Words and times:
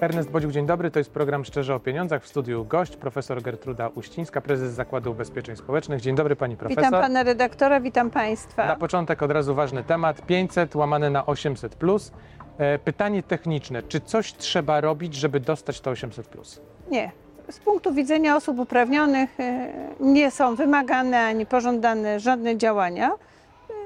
Ernest 0.00 0.30
Bodziuk, 0.30 0.50
dzień 0.52 0.66
dobry. 0.66 0.90
To 0.90 0.98
jest 0.98 1.10
program 1.10 1.44
Szczerze 1.44 1.74
o 1.74 1.80
Pieniądzach. 1.80 2.22
W 2.22 2.28
studiu 2.28 2.64
gość, 2.64 2.96
profesor 2.96 3.42
Gertruda 3.42 3.88
Uścińska, 3.88 4.40
prezes 4.40 4.72
Zakładu 4.72 5.10
Ubezpieczeń 5.10 5.56
Społecznych. 5.56 6.00
Dzień 6.00 6.14
dobry 6.14 6.36
pani 6.36 6.56
profesor. 6.56 6.84
Witam 6.84 7.02
pana 7.02 7.22
redaktora, 7.22 7.80
witam 7.80 8.10
państwa. 8.10 8.66
Na 8.66 8.76
początek 8.76 9.22
od 9.22 9.30
razu 9.30 9.54
ważny 9.54 9.84
temat. 9.84 10.26
500 10.26 10.76
łamane 10.76 11.10
na 11.10 11.26
800 11.26 11.74
plus. 11.74 12.12
E, 12.58 12.78
Pytanie 12.78 13.22
techniczne. 13.22 13.82
Czy 13.82 14.00
coś 14.00 14.32
trzeba 14.34 14.80
robić, 14.80 15.14
żeby 15.14 15.40
dostać 15.40 15.80
to 15.80 15.90
800 15.90 16.26
plus? 16.28 16.60
Nie. 16.90 17.10
Z 17.50 17.58
punktu 17.58 17.94
widzenia 17.94 18.36
osób 18.36 18.58
uprawnionych 18.58 19.40
e, 19.40 19.72
nie 20.00 20.30
są 20.30 20.54
wymagane 20.54 21.20
ani 21.20 21.46
pożądane 21.46 22.20
żadne 22.20 22.56
działania. 22.56 23.10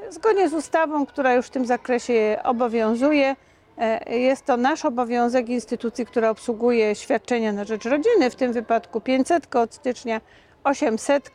E, 0.08 0.12
Zgodnie 0.12 0.48
z 0.48 0.52
ustawą, 0.52 1.06
która 1.06 1.34
już 1.34 1.46
w 1.46 1.50
tym 1.50 1.66
zakresie 1.66 2.38
obowiązuje, 2.44 3.36
jest 4.10 4.44
to 4.44 4.56
nasz 4.56 4.84
obowiązek 4.84 5.48
instytucji, 5.48 6.06
która 6.06 6.30
obsługuje 6.30 6.94
świadczenia 6.94 7.52
na 7.52 7.64
rzecz 7.64 7.84
rodziny, 7.84 8.30
w 8.30 8.34
tym 8.34 8.52
wypadku 8.52 9.00
500 9.00 9.56
od 9.56 9.74
stycznia 9.74 10.20
800. 10.64 11.30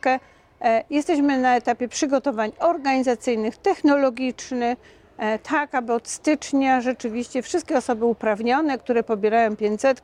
E, 0.60 0.84
Jesteśmy 0.90 1.38
na 1.38 1.56
etapie 1.56 1.88
przygotowań 1.88 2.52
organizacyjnych, 2.58 3.56
technologicznych, 3.56 4.78
e, 5.18 5.38
tak 5.38 5.74
aby 5.74 5.92
od 5.92 6.08
stycznia 6.08 6.80
rzeczywiście 6.80 7.42
wszystkie 7.42 7.76
osoby 7.76 8.04
uprawnione, 8.04 8.78
które 8.78 9.02
pobierają 9.02 9.56
500, 9.56 10.02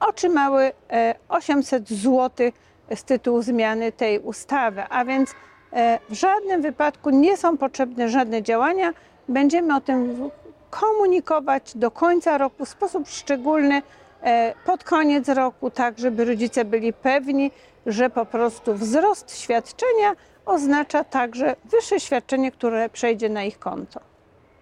otrzymały 0.00 0.72
e, 0.90 1.14
800 1.28 1.88
zł 1.88 2.50
z 2.94 3.04
tytułu 3.04 3.42
zmiany 3.42 3.92
tej 3.92 4.18
ustawy. 4.18 4.82
A 4.90 5.04
więc 5.04 5.34
e, 5.72 5.98
w 6.10 6.14
żadnym 6.14 6.62
wypadku 6.62 7.10
nie 7.10 7.36
są 7.36 7.56
potrzebne 7.56 8.08
żadne 8.08 8.42
działania. 8.42 8.92
Będziemy 9.28 9.76
o 9.76 9.80
tym 9.80 10.30
komunikować 10.80 11.72
do 11.74 11.90
końca 11.90 12.38
roku 12.38 12.64
w 12.64 12.68
sposób 12.68 13.08
szczególny, 13.08 13.82
e, 14.22 14.54
pod 14.66 14.84
koniec 14.84 15.28
roku, 15.28 15.70
tak 15.70 15.98
żeby 15.98 16.24
rodzice 16.24 16.64
byli 16.64 16.92
pewni, 16.92 17.50
że 17.86 18.10
po 18.10 18.26
prostu 18.26 18.74
wzrost 18.74 19.38
świadczenia 19.38 20.16
oznacza 20.46 21.04
także 21.04 21.56
wyższe 21.64 22.00
świadczenie, 22.00 22.52
które 22.52 22.88
przejdzie 22.88 23.28
na 23.28 23.42
ich 23.44 23.58
konto. 23.58 24.00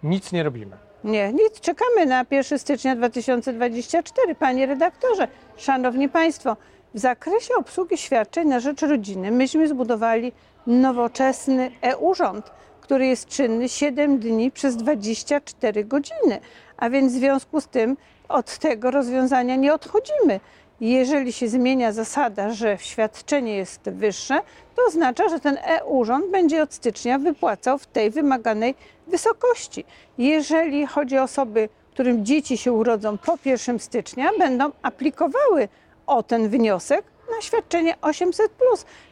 Nic 0.03 0.31
nie 0.31 0.43
robimy. 0.43 0.77
Nie, 1.03 1.33
nic, 1.33 1.59
czekamy 1.61 2.05
na 2.05 2.25
1 2.31 2.59
stycznia 2.59 2.95
2024. 2.95 4.35
Panie 4.35 4.65
redaktorze, 4.65 5.27
szanowni 5.57 6.09
państwo, 6.09 6.57
w 6.93 6.99
zakresie 6.99 7.53
obsługi 7.55 7.97
świadczeń 7.97 8.47
na 8.47 8.59
rzecz 8.59 8.81
rodziny 8.81 9.31
myśmy 9.31 9.67
zbudowali 9.67 10.31
nowoczesny 10.67 11.71
e-urząd, 11.81 12.51
który 12.83 13.07
jest 13.07 13.27
czynny 13.27 13.69
7 13.69 14.19
dni 14.19 14.51
przez 14.51 14.77
24 14.77 15.85
godziny. 15.85 16.39
A 16.77 16.89
więc 16.89 17.13
w 17.13 17.15
związku 17.15 17.61
z 17.61 17.67
tym 17.67 17.97
od 18.29 18.57
tego 18.57 18.91
rozwiązania 18.91 19.55
nie 19.55 19.73
odchodzimy. 19.73 20.39
Jeżeli 20.81 21.33
się 21.33 21.47
zmienia 21.47 21.91
zasada, 21.91 22.49
że 22.49 22.77
świadczenie 22.79 23.55
jest 23.55 23.89
wyższe, 23.89 24.39
to 24.75 24.81
oznacza, 24.87 25.29
że 25.29 25.39
ten 25.39 25.57
e-urząd 25.63 26.31
będzie 26.31 26.63
od 26.63 26.73
stycznia 26.73 27.19
wypłacał 27.19 27.77
w 27.77 27.87
tej 27.87 28.09
wymaganej 28.09 28.75
wysokości. 29.07 29.85
Jeżeli 30.17 30.87
chodzi 30.87 31.17
o 31.17 31.23
osoby, 31.23 31.69
którym 31.91 32.25
dzieci 32.25 32.57
się 32.57 32.71
urodzą 32.71 33.17
po 33.17 33.37
1 33.45 33.79
stycznia, 33.79 34.29
będą 34.39 34.71
aplikowały 34.81 35.67
o 36.07 36.23
ten 36.23 36.49
wniosek 36.49 37.12
na 37.35 37.41
świadczenie 37.41 37.95
800. 38.01 38.51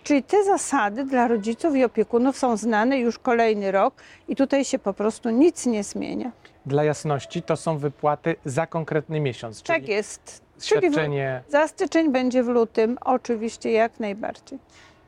Czyli 0.04 0.24
te 0.24 0.44
zasady 0.44 1.04
dla 1.04 1.28
rodziców 1.28 1.76
i 1.76 1.84
opiekunów 1.84 2.38
są 2.38 2.58
znane 2.58 3.00
już 3.00 3.20
kolejny 3.20 3.72
rok 3.72 3.94
i 4.28 4.36
tutaj 4.36 4.66
się 4.66 4.80
po 4.80 4.94
prostu 4.94 5.30
nic 5.30 5.66
nie 5.66 5.84
zmienia. 5.84 6.32
Dla 6.66 6.84
jasności 6.84 7.42
to 7.42 7.56
są 7.58 7.78
wypłaty 7.78 8.36
za 8.46 8.68
konkretny 8.68 9.20
miesiąc. 9.20 9.64
Tak 9.64 9.76
czyli 9.82 9.92
jest. 9.92 10.42
Czyli 10.62 10.90
w, 10.90 10.94
Świadczenie. 10.94 11.42
za 11.50 11.68
styczeń 11.68 12.12
będzie 12.12 12.44
w 12.44 12.48
lutym, 12.48 12.98
oczywiście 13.06 13.72
jak 13.72 14.00
najbardziej. 14.00 14.60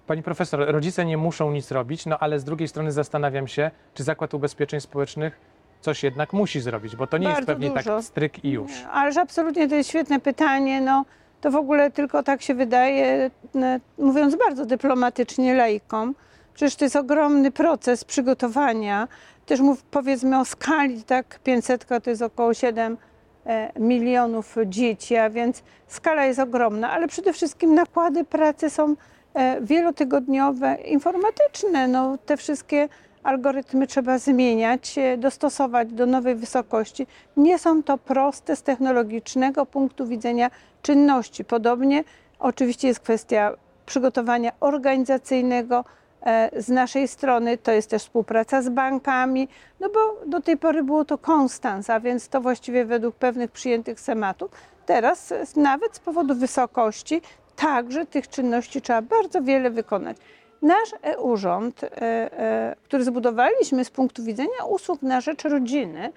Pani 0.08 0.24
profesor, 0.24 0.60
rodzice 0.68 1.06
nie 1.06 1.18
muszą 1.18 1.52
nic 1.52 1.72
robić, 1.72 2.06
no 2.06 2.18
ale 2.20 2.40
z 2.40 2.44
drugiej 2.44 2.68
strony 2.68 2.92
zastanawiam 2.92 3.48
się, 3.48 3.72
czy 3.94 4.04
Zakład 4.04 4.34
Ubezpieczeń 4.34 4.82
Społecznych 4.82 5.40
coś 5.82 6.04
jednak 6.04 6.34
musi 6.34 6.62
zrobić, 6.62 6.96
bo 6.96 7.08
to 7.08 7.18
nie 7.18 7.28
jest 7.28 7.36
Bardzo 7.40 7.54
pewnie 7.54 7.70
dużo. 7.70 7.96
tak 7.96 8.04
stryk 8.06 8.46
i 8.46 8.50
już. 8.50 8.72
Ależ 8.92 9.18
absolutnie 9.18 9.70
to 9.70 9.76
jest 9.76 9.90
świetne 9.90 10.20
pytanie. 10.20 10.82
No, 10.82 11.06
to 11.44 11.52
w 11.52 11.56
ogóle 11.56 11.92
tylko 11.92 12.24
tak 12.24 12.42
się 12.42 12.54
wydaje, 12.54 13.32
n- 13.56 13.80
mówiąc 13.98 14.36
bardzo 14.36 14.66
dyplomatycznie 14.66 15.54
laikom. 15.56 16.16
Przecież 16.54 16.76
to 16.76 16.86
jest 16.86 16.96
ogromny 16.96 17.52
proces 17.52 18.04
przygotowania. 18.04 19.08
Też 19.46 19.60
mów, 19.60 19.84
powiedzmy 19.84 20.40
o 20.40 20.46
skali, 20.46 21.04
tak, 21.04 21.40
500 21.44 21.86
to 22.04 22.10
jest 22.10 22.22
około 22.22 22.54
7 22.54 22.98
e, 23.46 23.72
milionów 23.80 24.56
dzieci, 24.66 25.16
a 25.16 25.30
więc 25.30 25.64
skala 25.88 26.26
jest 26.26 26.40
ogromna, 26.40 26.92
ale 26.92 27.08
przede 27.08 27.34
wszystkim 27.34 27.76
nakłady 27.76 28.24
pracy 28.24 28.70
są 28.70 28.96
e, 29.34 29.62
wielotygodniowe, 29.62 30.78
informatyczne. 30.86 31.88
No, 31.88 32.18
te 32.26 32.38
wszystkie 32.38 32.90
algorytmy 33.24 33.88
trzeba 33.88 34.18
zmieniać, 34.18 34.98
e, 34.98 35.18
dostosować 35.18 35.94
do 35.94 36.06
nowej 36.06 36.36
wysokości. 36.36 37.08
Nie 37.38 37.60
są 37.60 37.84
to 37.84 37.98
proste 37.98 38.56
z 38.56 38.64
technologicznego 38.64 39.66
punktu 39.66 40.08
widzenia 40.08 40.52
czynności. 40.82 41.46
Podobnie 41.46 42.04
oczywiście 42.40 42.88
jest 42.88 43.00
kwestia 43.00 43.54
przygotowania 43.86 44.52
organizacyjnego 44.60 45.86
e, 46.22 46.62
z 46.62 46.70
naszej 46.70 47.08
strony, 47.08 47.58
to 47.58 47.72
jest 47.72 47.90
też 47.90 48.02
współpraca 48.02 48.62
z 48.62 48.70
bankami, 48.70 49.48
no 49.80 49.90
bo 49.90 50.00
do 50.26 50.42
tej 50.42 50.58
pory 50.58 50.84
było 50.84 51.06
to 51.06 51.18
konstans, 51.18 51.90
a 51.90 52.00
więc 52.00 52.28
to 52.28 52.42
właściwie 52.42 52.86
według 52.86 53.16
pewnych 53.16 53.52
przyjętych 53.52 54.00
schematów. 54.00 54.52
Teraz 54.86 55.34
nawet 55.56 55.96
z 55.96 56.00
powodu 56.00 56.36
wysokości 56.36 57.22
także 57.56 58.06
tych 58.06 58.28
czynności 58.30 58.82
trzeba 58.82 59.02
bardzo 59.02 59.42
wiele 59.42 59.70
wykonać. 59.70 60.18
Nasz 60.64 60.90
e-urząd, 61.02 61.84
e, 61.84 61.90
e, 62.02 62.76
który 62.84 63.04
zbudowaliśmy 63.04 63.86
z 63.86 63.90
punktu 63.90 64.24
widzenia 64.24 64.66
usług 64.70 65.02
na 65.02 65.22
rzecz 65.22 65.44
rodziny, 65.44 66.12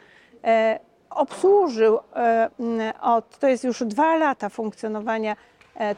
e, 0.44 0.80
obsłużył 1.10 1.98
od, 3.00 3.38
to 3.38 3.48
jest 3.48 3.64
już 3.64 3.84
dwa 3.84 4.16
lata 4.16 4.48
funkcjonowania 4.48 5.36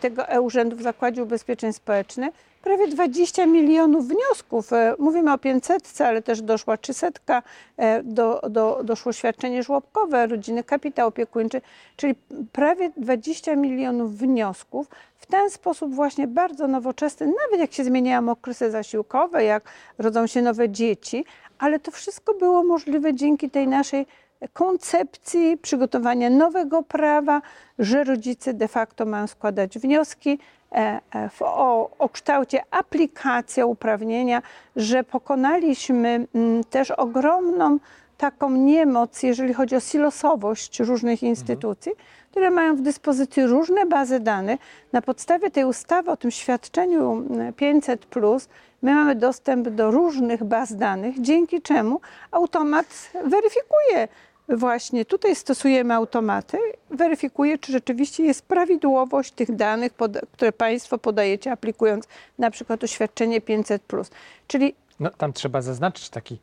tego 0.00 0.28
e-urzędu 0.28 0.76
w 0.76 0.82
Zakładzie 0.82 1.22
Ubezpieczeń 1.22 1.72
Społecznych, 1.72 2.34
prawie 2.62 2.88
20 2.88 3.46
milionów 3.46 4.08
wniosków. 4.08 4.72
E, 4.72 4.94
Mówimy 4.98 5.32
o 5.32 5.38
500, 5.38 6.00
ale 6.00 6.22
też 6.22 6.42
doszła 6.42 6.76
300, 6.76 7.42
e, 7.76 8.02
do, 8.02 8.40
do, 8.50 8.80
doszło 8.84 9.12
świadczenie 9.12 9.62
żłobkowe, 9.62 10.26
rodziny 10.26 10.64
kapitał 10.64 11.08
opiekuńczy, 11.08 11.60
czyli 11.96 12.14
prawie 12.52 12.90
20 12.96 13.56
milionów 13.56 14.18
wniosków. 14.18 14.86
W 15.18 15.26
ten 15.26 15.50
sposób 15.50 15.94
właśnie 15.94 16.26
bardzo 16.26 16.68
nowoczesny, 16.68 17.26
nawet 17.26 17.60
jak 17.60 17.72
się 17.72 17.84
zmieniają 17.84 18.28
okresy 18.28 18.70
zasiłkowe, 18.70 19.44
jak 19.44 19.62
rodzą 19.98 20.26
się 20.26 20.42
nowe 20.42 20.68
dzieci, 20.68 21.24
ale 21.58 21.80
to 21.80 21.90
wszystko 21.90 22.34
było 22.34 22.64
możliwe 22.64 23.14
dzięki 23.14 23.50
tej 23.50 23.68
naszej 23.68 24.06
koncepcji 24.52 25.56
przygotowania 25.56 26.30
nowego 26.30 26.82
prawa, 26.82 27.42
że 27.78 28.04
rodzice 28.04 28.54
de 28.54 28.68
facto 28.68 29.06
mają 29.06 29.26
składać 29.26 29.78
wnioski 29.78 30.38
w, 31.30 31.42
o, 31.42 31.90
o 31.98 32.08
kształcie 32.08 32.62
aplikacja 32.70 33.66
uprawnienia, 33.66 34.42
że 34.76 35.04
pokonaliśmy 35.04 36.26
mm, 36.34 36.64
też 36.64 36.90
ogromną 36.90 37.78
taką 38.18 38.50
niemoc, 38.50 39.22
jeżeli 39.22 39.54
chodzi 39.54 39.76
o 39.76 39.80
silosowość 39.80 40.80
różnych 40.80 41.22
instytucji, 41.22 41.92
które 42.30 42.50
mają 42.50 42.76
w 42.76 42.80
dyspozycji 42.80 43.46
różne 43.46 43.86
bazy 43.86 44.20
danych. 44.20 44.60
Na 44.92 45.02
podstawie 45.02 45.50
tej 45.50 45.64
ustawy 45.64 46.10
o 46.10 46.16
tym 46.16 46.30
świadczeniu 46.30 47.12
mm, 47.12 47.52
500, 47.52 48.06
my 48.82 48.94
mamy 48.94 49.14
dostęp 49.14 49.68
do 49.68 49.90
różnych 49.90 50.44
baz 50.44 50.76
danych, 50.76 51.20
dzięki 51.20 51.62
czemu 51.62 52.00
automat 52.30 53.10
weryfikuje. 53.24 54.08
Właśnie 54.48 55.04
tutaj 55.04 55.36
stosujemy 55.36 55.94
automaty, 55.94 56.58
weryfikuje, 56.90 57.58
czy 57.58 57.72
rzeczywiście 57.72 58.22
jest 58.22 58.42
prawidłowość 58.42 59.32
tych 59.32 59.56
danych, 59.56 59.92
które 60.32 60.52
Państwo 60.52 60.98
podajecie, 60.98 61.52
aplikując 61.52 62.08
na 62.38 62.50
przykład 62.50 62.84
oświadczenie 62.84 63.40
500. 63.40 63.82
Czyli 64.46 64.74
No, 65.00 65.10
tam 65.10 65.32
trzeba 65.32 65.62
zaznaczyć 65.62 66.08
taki 66.10 66.38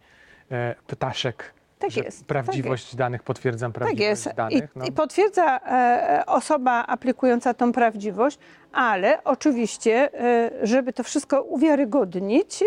e, 0.52 0.76
ptaszek, 0.88 1.54
Tak 1.80 1.92
że 1.92 2.02
jest, 2.02 2.18
tak 2.18 2.28
prawdziwość 2.28 2.96
danych, 2.96 3.24
potwierdzam 3.24 3.72
Tak 3.72 3.84
prawdziwość. 3.84 4.26
I, 4.26 4.36
danych. 4.36 4.76
No. 4.76 4.86
I 4.86 4.92
potwierdza 4.92 5.60
e, 5.60 6.24
osoba 6.26 6.86
aplikująca 6.88 7.54
tą 7.54 7.74
prawdziwość, 7.74 8.40
ale 8.72 9.24
oczywiście, 9.24 10.10
e, 10.22 10.52
żeby 10.64 10.94
to 10.94 11.04
wszystko 11.04 11.42
uwiarygodnić, 11.42 12.64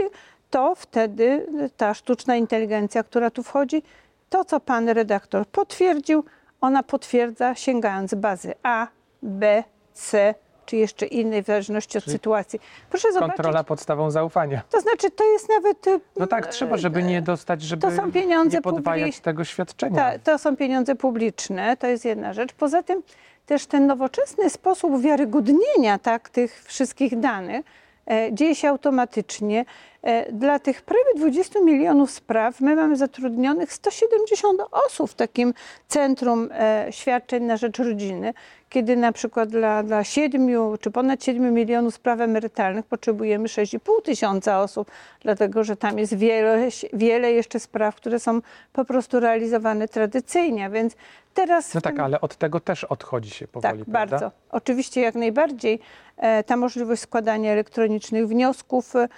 to 0.51 0.75
wtedy 0.75 1.47
ta 1.77 1.95
sztuczna 1.95 2.37
inteligencja, 2.37 3.03
która 3.03 3.31
tu 3.31 3.43
wchodzi, 3.43 3.83
to 4.31 4.45
co 4.45 4.61
pan 4.61 4.89
redaktor 4.89 5.47
potwierdził, 5.47 6.25
ona 6.61 6.83
potwierdza 6.83 7.55
sięgając 7.55 8.15
bazy 8.15 8.55
A, 8.63 8.87
B, 9.23 9.65
C, 9.93 10.35
czy 10.67 10.77
jeszcze 10.77 11.07
innej, 11.07 11.43
w 11.43 11.47
zależności 11.47 11.99
od 11.99 12.05
Czyli 12.05 12.13
sytuacji. 12.17 12.61
Proszę 12.91 13.13
zobaczyć. 13.13 13.37
Kontrola 13.37 13.65
podstawą 13.65 14.11
zaufania. 14.11 14.63
To 14.71 14.81
znaczy, 14.81 15.11
to 15.11 15.25
jest 15.33 15.49
nawet. 15.49 15.87
y, 15.87 16.01
No 16.17 16.27
tak, 16.27 16.47
trzeba, 16.47 16.77
żeby 16.77 17.03
nie 17.03 17.23
dostać, 17.23 17.63
żeby 17.63 17.83
To 17.83 17.91
są 17.91 18.13
pieniądze 18.13 18.57
nie 18.57 18.63
podwajać 18.63 19.21
tego 19.21 19.45
świadczenia. 19.45 19.97
Ta, 19.97 20.19
to 20.19 20.39
są 20.39 20.57
pieniądze 20.57 20.95
publiczne, 20.95 21.77
to 21.77 21.87
jest 21.87 22.05
jedna 22.05 22.33
rzecz. 22.33 22.53
Poza 22.53 22.83
tym 22.83 23.03
też 23.47 23.67
ten 23.67 23.87
nowoczesny 23.87 24.51
sposób 24.51 25.01
wiarygodnienia 25.01 25.99
tak, 25.99 26.29
tych 26.29 26.65
wszystkich 26.65 27.21
danych 27.21 27.67
e, 28.11 28.33
dzieje 28.33 28.55
się 28.55 28.69
automatycznie. 28.69 29.65
E, 30.03 30.33
dla 30.33 30.59
tych 30.59 30.83
prawie 30.83 31.15
20 31.17 31.61
milionów 31.61 32.11
spraw 32.11 32.61
my 32.61 32.77
mamy 32.77 32.97
zatrudnionych 32.97 33.73
170 33.73 34.61
osób 34.87 35.11
w 35.11 35.15
takim 35.15 35.55
centrum 35.89 36.49
e, 36.53 36.87
świadczeń 36.91 37.45
na 37.45 37.57
rzecz 37.57 37.79
rodziny, 37.79 38.35
kiedy 38.69 38.97
na 38.97 39.13
przykład 39.13 39.49
dla, 39.49 39.83
dla 39.83 40.05
7 40.05 40.49
czy 40.81 40.91
ponad 40.91 41.25
7 41.25 41.55
milionów 41.55 41.95
spraw 41.95 42.21
emerytalnych 42.21 42.87
potrzebujemy 42.87 43.49
6,5 43.49 43.79
tysiąca 44.05 44.63
osób, 44.63 44.91
dlatego 45.21 45.65
że 45.65 45.77
tam 45.77 45.99
jest 45.99 46.17
wiele, 46.17 46.69
wiele 46.93 47.33
jeszcze 47.33 47.61
spraw, 47.61 47.97
które 47.97 48.21
są 48.21 48.41
po 48.73 48.85
prostu 48.85 49.21
realizowane 49.21 49.89
tradycyjnie, 49.89 50.71
więc 50.71 50.97
teraz... 51.35 51.75
No 51.75 51.81
tak, 51.81 51.99
ale 51.99 52.21
od 52.21 52.37
tego 52.37 52.61
też 52.61 52.85
odchodzi 52.85 53.31
się 53.31 53.47
tak, 53.47 53.53
powoli, 53.53 53.85
prawda? 53.85 54.19
bardzo. 54.19 54.37
Oczywiście 54.51 55.01
jak 55.01 55.15
najbardziej 55.15 55.81
e, 56.17 56.45
ta 56.45 56.57
możliwość 56.57 57.03
składania 57.03 57.53
elektronicznych 57.53 58.29
wniosków 58.29 58.97
e, 58.97 59.09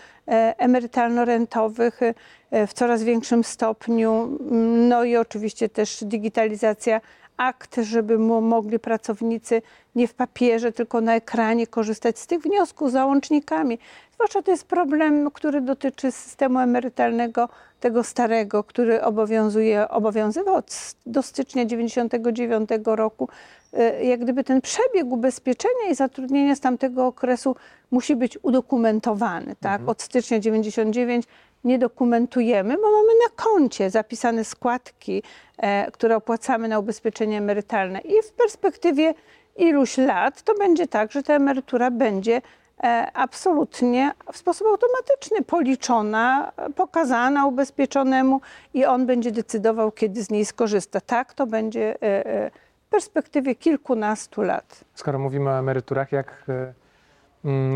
emerytalno-rentowych 0.71 2.01
e, 2.51 2.67
w 2.67 2.73
coraz 2.73 3.03
większym 3.03 3.45
stopniu, 3.45 4.39
no 4.89 5.05
i 5.05 5.17
oczywiście 5.17 5.69
też 5.69 6.05
digitalizacja 6.05 7.01
akt, 7.41 7.77
żeby 7.83 8.19
mo- 8.19 8.41
mogli 8.41 8.79
pracownicy 8.79 9.63
nie 9.95 10.09
w 10.09 10.15
papierze, 10.15 10.73
tylko 10.73 11.01
na 11.01 11.15
ekranie 11.15 11.67
korzystać 11.67 12.19
z 12.19 12.27
tych 12.27 12.41
wniosków 12.41 12.91
załącznikami. 12.91 13.79
Zwłaszcza 14.15 14.43
to 14.43 14.51
jest 14.51 14.65
problem, 14.65 15.31
który 15.31 15.61
dotyczy 15.61 16.13
systemu 16.13 16.59
emerytalnego, 16.59 17.49
tego 17.81 18.05
starego, 18.05 18.65
który 18.65 19.03
obowiązuje, 19.03 19.89
obowiązywał 19.89 20.55
od, 20.55 20.95
do 21.07 21.23
stycznia 21.23 21.65
99 21.65 22.71
roku. 22.85 23.29
E, 23.73 24.05
Jak 24.05 24.21
gdyby 24.21 24.45
ten 24.45 24.61
przebieg 24.61 25.05
ubezpieczenia 25.07 25.91
i 25.91 25.95
zatrudnienia 25.95 26.57
z 26.57 26.61
tamtego 26.61 27.07
okresu 27.07 27.57
musi 27.91 28.17
być 28.17 28.39
udokumentowany. 28.43 29.57
Tak? 29.61 29.89
Od 29.89 30.03
stycznia 30.03 30.39
99 30.39 31.27
nie 31.65 31.79
dokumentujemy, 31.79 32.77
bo 32.77 32.91
mamy 32.91 33.13
na 33.25 33.45
koncie 33.45 33.91
zapisane 33.91 34.45
składki, 34.45 35.23
e, 35.59 35.91
które 35.91 36.17
opłacamy 36.17 36.69
na 36.69 36.79
ubezpieczenie 36.79 37.39
emerytalne 37.39 38.01
i 38.01 38.23
w 38.23 38.33
perspektywie 38.33 39.15
iluś 39.57 39.99
lat 39.99 40.43
to 40.43 40.55
będzie 40.55 40.87
tak, 40.87 41.13
że 41.13 41.23
ta 41.23 41.35
emerytura 41.35 41.91
będzie 41.91 42.43
e, 42.83 43.11
absolutnie 43.15 44.13
w 44.33 44.37
sposób 44.37 44.67
automatyczny 44.67 45.43
policzona, 45.43 46.53
pokazana 46.77 47.47
ubezpieczonemu 47.47 48.41
i 48.75 48.85
on 48.85 49.07
będzie 49.07 49.33
decydował, 49.33 49.93
kiedy 49.93 50.23
z 50.23 50.31
niej 50.31 50.45
skorzysta. 50.45 51.01
Tak 51.01 51.35
to 51.35 51.47
będzie 51.47 52.03
e, 52.03 52.51
w 52.87 52.91
perspektywie 52.91 53.55
kilkunastu 53.55 54.43
lat. 54.43 54.85
Skoro 54.95 55.19
mówimy 55.19 55.51
o 55.51 55.59
emeryturach, 55.59 56.13
jak 56.13 56.45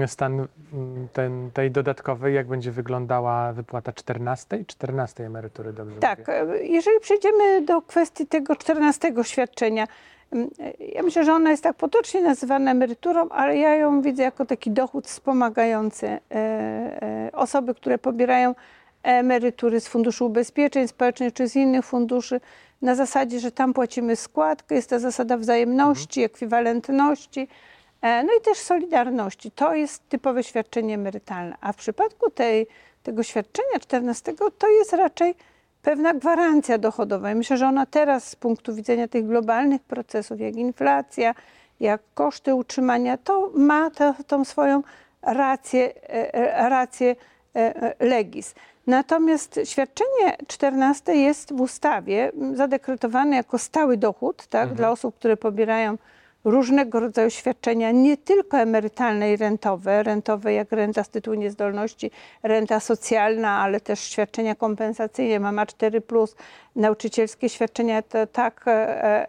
stan 0.06 0.46
mm, 0.72 1.08
ten, 1.12 1.50
tej 1.54 1.70
dodatkowej, 1.70 2.34
jak 2.34 2.46
będzie 2.46 2.70
wyglądała 2.72 3.52
wypłata 3.52 3.92
14, 3.92 4.64
14 4.66 5.26
emerytury, 5.26 5.72
dobrze 5.72 5.96
Tak, 6.00 6.18
mówię? 6.18 6.40
e, 6.60 6.64
jeżeli 6.66 7.00
przejdziemy 7.00 7.62
do 7.62 7.82
kwestii 7.82 8.26
tego 8.26 8.56
14 8.56 9.12
świadczenia, 9.22 9.88
m, 10.32 10.48
e, 10.60 10.84
ja 10.84 11.02
myślę, 11.02 11.24
że 11.24 11.32
ona 11.32 11.50
jest 11.50 11.62
tak 11.62 11.76
potocznie 11.76 12.20
nazywana 12.22 12.70
emeryturą, 12.70 13.28
ale 13.28 13.56
ja 13.56 13.74
ją 13.74 14.02
widzę 14.02 14.22
jako 14.22 14.44
taki 14.46 14.70
dochód 14.70 15.06
wspomagający 15.06 16.18
e, 16.34 17.30
osoby, 17.32 17.74
które 17.74 17.98
pobierają 17.98 18.54
emerytury 19.02 19.80
z 19.80 19.88
Funduszu 19.88 20.26
Ubezpieczeń 20.26 20.88
Społecznych 20.88 21.32
czy 21.34 21.48
z 21.48 21.56
innych 21.56 21.84
funduszy, 21.84 22.40
na 22.82 22.94
zasadzie, 22.94 23.40
że 23.40 23.52
tam 23.52 23.72
płacimy 23.74 24.16
składkę, 24.16 24.74
jest 24.74 24.90
ta 24.90 24.98
zasada 24.98 25.36
wzajemności, 25.36 26.22
ekwiwalentności, 26.22 27.40
e, 27.40 27.73
no 28.04 28.28
i 28.38 28.40
też 28.40 28.58
solidarności. 28.58 29.50
To 29.50 29.74
jest 29.74 30.08
typowe 30.08 30.42
świadczenie 30.42 30.94
emerytalne. 30.94 31.56
A 31.60 31.72
w 31.72 31.76
przypadku 31.76 32.30
tej, 32.30 32.66
tego 33.02 33.22
świadczenia 33.22 33.78
14 33.80 34.34
to 34.58 34.68
jest 34.68 34.92
raczej 34.92 35.34
pewna 35.82 36.14
gwarancja 36.14 36.78
dochodowa. 36.78 37.32
I 37.32 37.34
myślę, 37.34 37.56
że 37.56 37.66
ona 37.66 37.86
teraz 37.86 38.28
z 38.28 38.36
punktu 38.36 38.74
widzenia 38.74 39.08
tych 39.08 39.26
globalnych 39.26 39.82
procesów, 39.82 40.40
jak 40.40 40.56
inflacja, 40.56 41.34
jak 41.80 42.00
koszty 42.14 42.54
utrzymania, 42.54 43.16
to 43.16 43.50
ma 43.54 43.90
tę- 43.90 44.24
tą 44.26 44.44
swoją 44.44 44.82
rację, 45.22 45.94
e, 45.96 46.34
e, 46.34 46.68
rację 46.68 47.16
e, 47.56 47.76
e, 47.76 48.06
legis. 48.06 48.54
Natomiast 48.86 49.60
świadczenie 49.64 50.36
14 50.46 51.14
jest 51.14 51.52
w 51.52 51.60
ustawie 51.60 52.32
zadekretowane 52.54 53.36
jako 53.36 53.58
stały 53.58 53.96
dochód 53.96 54.46
tak, 54.46 54.74
dla 54.74 54.90
osób, 54.90 55.14
które 55.14 55.36
pobierają 55.36 55.98
różnego 56.44 57.00
rodzaju 57.00 57.30
świadczenia, 57.30 57.90
nie 57.90 58.16
tylko 58.16 58.58
emerytalne 58.58 59.32
i 59.32 59.36
rentowe, 59.36 60.02
rentowe 60.02 60.52
jak 60.52 60.72
renta 60.72 61.04
z 61.04 61.08
tytułu 61.08 61.36
niezdolności, 61.36 62.10
renta 62.42 62.80
socjalna, 62.80 63.50
ale 63.50 63.80
też 63.80 64.00
świadczenia 64.00 64.54
kompensacyjne, 64.54 65.40
mama 65.40 65.64
4+, 65.64 66.34
nauczycielskie 66.76 67.48
świadczenia, 67.48 68.02
to 68.02 68.26
tak, 68.26 68.64
e, 68.66 68.70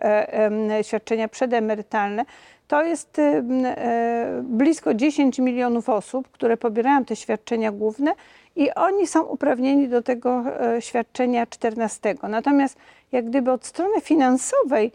e, 0.01 0.77
e, 0.77 0.83
świadczenia 0.83 1.27
przedemerytalne. 1.27 2.25
To 2.67 2.83
jest 2.83 3.19
e, 3.19 3.43
blisko 4.43 4.93
10 4.93 5.39
milionów 5.39 5.89
osób, 5.89 6.27
które 6.31 6.57
pobierają 6.57 7.05
te 7.05 7.15
świadczenia 7.15 7.71
główne 7.71 8.13
i 8.55 8.73
oni 8.73 9.07
są 9.07 9.23
uprawnieni 9.23 9.89
do 9.89 10.01
tego 10.01 10.43
e, 10.75 10.81
świadczenia 10.81 11.45
14. 11.45 12.15
Natomiast 12.29 12.77
jak 13.11 13.25
gdyby 13.25 13.51
od 13.51 13.65
strony 13.65 14.01
finansowej 14.01 14.91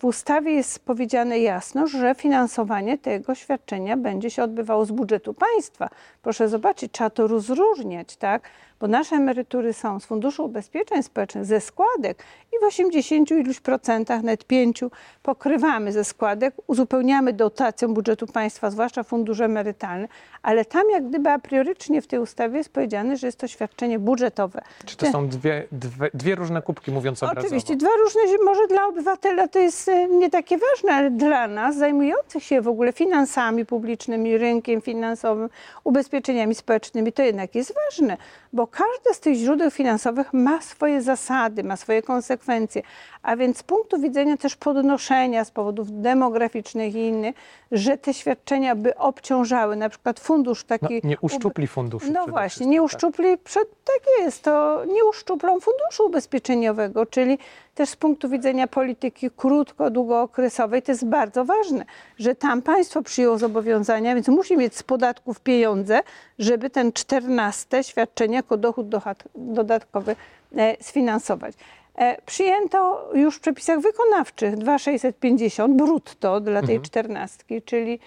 w 0.00 0.04
ustawie 0.04 0.52
jest 0.52 0.84
powiedziane 0.84 1.38
jasno, 1.38 1.86
że 1.86 2.14
finansowanie 2.14 2.98
tego 2.98 3.34
świadczenia 3.34 3.96
będzie 3.96 4.30
się 4.30 4.42
odbywało 4.42 4.84
z 4.84 4.90
budżetu 4.92 5.34
państwa. 5.34 5.88
Proszę 6.22 6.48
zobaczyć, 6.48 6.92
trzeba 6.92 7.10
to 7.10 7.26
rozróżniać, 7.26 8.16
tak? 8.16 8.48
Bo 8.82 8.88
nasze 8.88 9.16
emerytury 9.16 9.72
są 9.72 10.00
z 10.00 10.04
Funduszu 10.04 10.44
Ubezpieczeń 10.44 11.02
Społecznych, 11.02 11.44
ze 11.44 11.60
składek 11.60 12.24
i 12.52 12.64
w 12.64 12.64
80 12.64 13.30
iluś 13.30 13.60
procentach, 13.60 14.22
nawet 14.22 14.44
5 14.44 14.80
pokrywamy 15.22 15.92
ze 15.92 16.04
składek, 16.04 16.54
uzupełniamy 16.66 17.32
dotacją 17.32 17.94
budżetu 17.94 18.26
państwa, 18.26 18.70
zwłaszcza 18.70 19.02
fundusze 19.02 19.44
emerytalne, 19.44 20.08
ale 20.42 20.64
tam 20.64 20.90
jak 20.90 21.08
gdyby 21.08 21.30
a 21.30 21.38
priorycznie 21.38 22.02
w 22.02 22.06
tej 22.06 22.18
ustawie 22.18 22.58
jest 22.58 22.72
powiedziane, 22.72 23.16
że 23.16 23.26
jest 23.26 23.38
to 23.38 23.48
świadczenie 23.48 23.98
budżetowe. 23.98 24.62
Czy 24.84 24.96
to 24.96 25.06
są 25.06 25.28
dwie, 25.28 25.68
dwie, 25.72 26.10
dwie 26.14 26.34
różne 26.34 26.62
kubki, 26.62 26.90
mówiąc 26.90 27.22
obrazowo? 27.22 27.46
Oczywiście, 27.46 27.76
dwa 27.76 27.90
różne, 28.04 28.20
może 28.44 28.66
dla 28.66 28.86
obywatela 28.86 29.48
to 29.48 29.58
jest 29.58 29.88
e, 29.88 30.08
nie 30.08 30.30
takie 30.30 30.58
ważne, 30.58 30.92
ale 30.92 31.10
dla 31.10 31.48
nas, 31.48 31.76
zajmujących 31.76 32.42
się 32.42 32.60
w 32.60 32.68
ogóle 32.68 32.92
finansami 32.92 33.66
publicznymi, 33.66 34.38
rynkiem 34.38 34.80
finansowym, 34.80 35.48
ubezpieczeniami 35.84 36.54
społecznymi, 36.54 37.12
to 37.12 37.22
jednak 37.22 37.54
jest 37.54 37.74
ważne, 37.74 38.16
bo 38.52 38.66
każde 38.66 39.14
z 39.14 39.20
tych 39.20 39.34
źródeł 39.34 39.70
finansowych 39.70 40.32
ma 40.32 40.60
swoje 40.60 41.02
zasady, 41.02 41.64
ma 41.64 41.76
swoje 41.76 42.02
konsekwencje, 42.02 42.82
a 43.22 43.36
więc 43.36 43.58
z 43.58 43.62
punktu 43.62 44.00
widzenia 44.00 44.36
też 44.36 44.56
podnoszenia 44.56 45.44
z 45.44 45.50
powodów 45.50 46.00
demograficznych 46.02 46.94
i 46.94 46.98
innych, 46.98 47.36
że 47.72 47.98
te 47.98 48.14
świadczenia 48.14 48.74
by 48.76 48.96
obciążały 48.96 49.76
na 49.76 49.88
przykład 49.88 50.20
fundusz 50.20 50.64
No, 50.70 50.78
taki... 50.78 50.94
nie 51.04 51.16
ube- 51.16 51.18
uszczupli 51.20 51.66
funduszu. 51.66 52.12
no 52.12 52.26
właśnie, 52.26 52.66
nie 52.66 52.76
tak. 52.76 52.84
uszczupli, 52.84 53.38
przed, 53.38 53.68
tak 53.84 54.00
jest, 54.18 54.42
to 54.42 54.84
nie 54.84 55.04
uszczuplą 55.04 55.60
funduszu 55.60 56.06
ubezpieczeniowego, 56.06 57.06
czyli 57.06 57.38
też 57.74 57.88
z 57.88 57.96
punktu 57.96 58.28
widzenia 58.28 58.66
polityki 58.66 59.30
krótko-długookresowej 59.30 60.82
to 60.82 60.92
jest 60.92 61.06
bardzo 61.06 61.44
ważne, 61.44 61.84
że 62.18 62.34
tam 62.34 62.62
państwo 62.62 63.02
przyjęło 63.02 63.38
zobowiązania, 63.38 64.14
więc 64.14 64.28
musi 64.28 64.56
mieć 64.56 64.76
z 64.76 64.82
podatków 64.82 65.40
pieniądze, 65.40 66.00
żeby 66.38 66.70
ten 66.70 66.92
14 66.92 67.84
świadczenie 67.84 68.34
jako 68.34 68.56
dochód 68.56 68.86
dodatkowy 69.34 70.16
e, 70.56 70.76
sfinansować. 70.80 71.54
E, 71.94 72.22
Przyjęto 72.22 73.10
już 73.14 73.36
w 73.36 73.40
przepisach 73.40 73.80
wykonawczych 73.80 74.56
2,650 74.56 75.76
brutto 75.76 76.40
dla 76.40 76.62
tej 76.62 76.80
czternastki, 76.80 77.62
czyli 77.62 77.98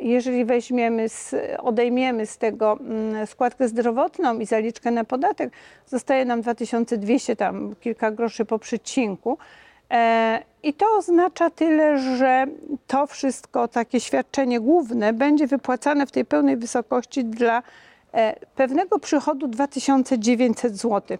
jeżeli 0.00 0.44
weźmiemy, 0.44 1.08
z, 1.08 1.34
odejmiemy 1.58 2.26
z 2.26 2.38
tego 2.38 2.78
mm, 2.80 3.26
składkę 3.26 3.68
zdrowotną 3.68 4.38
i 4.38 4.46
zaliczkę 4.46 4.90
na 4.90 5.04
podatek, 5.04 5.52
zostaje 5.86 6.24
nam 6.24 6.42
2200, 6.42 7.36
tam 7.36 7.74
kilka 7.80 8.10
groszy 8.10 8.44
po 8.44 8.58
przecinku. 8.58 9.38
E, 9.90 10.42
I 10.62 10.74
to 10.74 10.86
oznacza 10.98 11.50
tyle, 11.50 11.98
że 12.16 12.46
to 12.86 13.06
wszystko, 13.06 13.68
takie 13.68 14.00
świadczenie 14.00 14.60
główne, 14.60 15.12
będzie 15.12 15.46
wypłacane 15.46 16.06
w 16.06 16.10
tej 16.10 16.24
pełnej 16.24 16.56
wysokości 16.56 17.24
dla 17.24 17.62
e, 18.14 18.34
pewnego 18.56 18.98
przychodu 18.98 19.46
2900 19.46 20.76
zł 20.76 21.18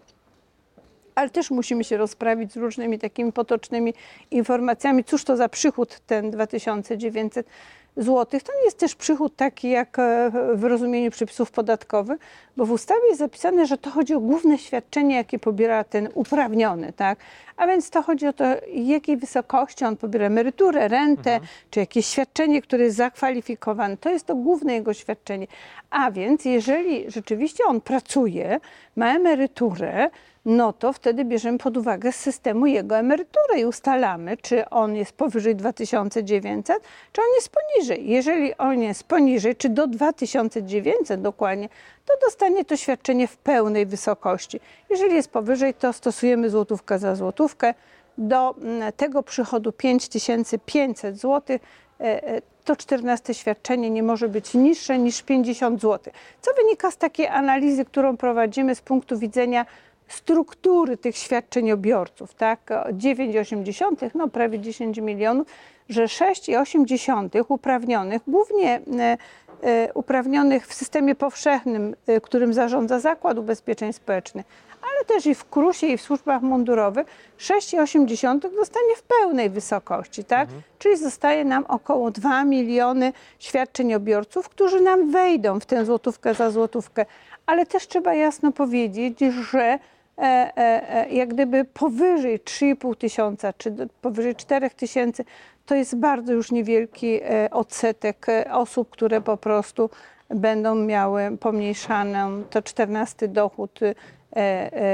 ale 1.14 1.30
też 1.30 1.50
musimy 1.50 1.84
się 1.84 1.96
rozprawić 1.96 2.52
z 2.52 2.56
różnymi 2.56 2.98
takimi 2.98 3.32
potocznymi 3.32 3.94
informacjami, 4.30 5.04
cóż 5.04 5.24
to 5.24 5.36
za 5.36 5.48
przychód 5.48 6.00
ten 6.06 6.30
2900 6.30 7.46
zł. 7.46 7.52
To 7.94 8.52
nie 8.58 8.64
jest 8.64 8.78
też 8.78 8.94
przychód 8.94 9.36
taki 9.36 9.70
jak 9.70 9.98
e, 9.98 10.30
w 10.54 10.64
rozumieniu 10.64 11.10
przepisów 11.10 11.50
podatkowych, 11.50 12.20
bo 12.56 12.66
w 12.66 12.70
ustawie 12.70 13.06
jest 13.06 13.18
zapisane, 13.18 13.66
że 13.66 13.78
to 13.78 13.90
chodzi 13.90 14.14
o 14.14 14.20
główne 14.20 14.58
świadczenie, 14.58 15.16
jakie 15.16 15.38
pobiera 15.38 15.84
ten 15.84 16.08
uprawniony, 16.14 16.92
tak? 16.92 17.18
A 17.56 17.66
więc 17.66 17.90
to 17.90 18.02
chodzi 18.02 18.26
o 18.26 18.32
to, 18.32 18.44
jakiej 18.72 19.16
wysokości 19.16 19.84
on 19.84 19.96
pobiera 19.96 20.26
emeryturę, 20.26 20.88
rentę, 20.88 21.40
czy 21.70 21.80
jakieś 21.80 22.06
świadczenie, 22.06 22.62
które 22.62 22.84
jest 22.84 22.96
zakwalifikowane. 22.96 23.96
To 23.96 24.10
jest 24.10 24.26
to 24.26 24.34
główne 24.34 24.74
jego 24.74 24.94
świadczenie. 24.94 25.46
A 25.90 26.10
więc 26.10 26.44
jeżeli 26.44 27.10
rzeczywiście 27.10 27.64
on 27.64 27.80
pracuje, 27.80 28.60
ma 28.96 29.14
emeryturę, 29.14 30.10
no 30.44 30.72
to 30.72 30.92
wtedy 30.92 31.24
bierzemy 31.24 31.58
pod 31.58 31.76
uwagę 31.76 32.12
z 32.12 32.16
systemu 32.16 32.66
jego 32.66 32.96
emeryturę 32.96 33.60
i 33.60 33.64
ustalamy, 33.64 34.36
czy 34.36 34.68
on 34.68 34.94
jest 34.94 35.12
powyżej 35.12 35.56
2900, 35.56 36.78
czy 37.12 37.20
on 37.20 37.26
jest 37.36 37.48
poniżej. 37.48 38.08
Jeżeli 38.08 38.56
on 38.56 38.82
jest 38.82 39.04
poniżej, 39.04 39.56
czy 39.56 39.68
do 39.68 39.86
2900 39.86 41.22
dokładnie, 41.22 41.68
to 42.06 42.14
dostanie 42.26 42.64
to 42.64 42.76
świadczenie 42.76 43.28
w 43.28 43.36
pełnej 43.36 43.86
wysokości. 43.86 44.60
Jeżeli 44.90 45.14
jest 45.14 45.30
powyżej, 45.30 45.74
to 45.74 45.92
stosujemy 45.92 46.50
złotówkę 46.50 46.98
za 46.98 47.14
złotówkę. 47.14 47.74
Do 48.18 48.54
mm, 48.58 48.92
tego 48.92 49.22
przychodu 49.22 49.72
5500 49.72 51.20
zł 51.20 51.58
e, 52.00 52.24
e, 52.28 52.42
to 52.64 52.76
14 52.76 53.34
świadczenie 53.34 53.90
nie 53.90 54.02
może 54.02 54.28
być 54.28 54.54
niższe 54.54 54.98
niż 54.98 55.22
50 55.22 55.80
zł. 55.80 56.12
Co 56.40 56.50
wynika 56.54 56.90
z 56.90 56.96
takiej 56.96 57.26
analizy, 57.26 57.84
którą 57.84 58.16
prowadzimy 58.16 58.74
z 58.74 58.80
punktu 58.80 59.18
widzenia 59.18 59.66
struktury 60.08 60.96
tych 60.96 61.16
świadczeniobiorców, 61.16 62.34
tak? 62.34 62.60
9,8, 62.92 64.10
no 64.14 64.28
prawie 64.28 64.60
10 64.60 64.98
milionów, 64.98 65.46
że 65.88 66.04
6,8 66.04 67.44
uprawnionych, 67.48 68.22
głównie 68.26 68.80
e, 68.98 69.16
e, 69.62 69.92
uprawnionych 69.94 70.66
w 70.66 70.74
systemie 70.74 71.14
powszechnym, 71.14 71.96
e, 72.06 72.20
którym 72.20 72.54
zarządza 72.54 73.00
Zakład 73.00 73.38
Ubezpieczeń 73.38 73.92
Społecznych, 73.92 74.46
ale 74.82 75.04
też 75.04 75.26
i 75.26 75.34
w 75.34 75.44
KRUS-ie 75.44 75.92
i 75.92 75.98
w 75.98 76.02
służbach 76.02 76.42
mundurowych 76.42 77.06
6,8 77.38 78.38
dostanie 78.56 78.96
w 78.96 79.02
pełnej 79.02 79.50
wysokości, 79.50 80.24
tak? 80.24 80.48
Czyli 80.78 80.96
zostaje 80.96 81.44
nam 81.44 81.64
około 81.68 82.10
2 82.10 82.44
miliony 82.44 83.12
świadczeniobiorców, 83.38 84.48
którzy 84.48 84.80
nam 84.80 85.10
wejdą 85.10 85.60
w 85.60 85.66
tę 85.66 85.84
złotówkę 85.84 86.34
za 86.34 86.50
złotówkę. 86.50 87.06
Ale 87.46 87.66
też 87.66 87.88
trzeba 87.88 88.14
jasno 88.14 88.52
powiedzieć, 88.52 89.18
że 89.50 89.62
e, 89.62 89.78
e, 90.18 90.56
e, 90.56 91.08
jak 91.10 91.28
gdyby 91.28 91.64
powyżej 91.64 92.40
3,5 92.40 92.96
tysiąca 92.96 93.52
czy 93.52 93.74
powyżej 94.00 94.36
4 94.36 94.70
tysięcy, 94.70 95.24
to 95.66 95.74
jest 95.74 95.96
bardzo 95.96 96.32
już 96.32 96.50
niewielki 96.50 97.20
odsetek 97.50 98.26
osób, 98.50 98.90
które 98.90 99.20
po 99.20 99.36
prostu 99.36 99.90
będą 100.28 100.74
miały 100.74 101.36
pomniejszaną 101.40 102.44
to 102.50 102.62
14 102.62 103.28
dochód 103.28 103.80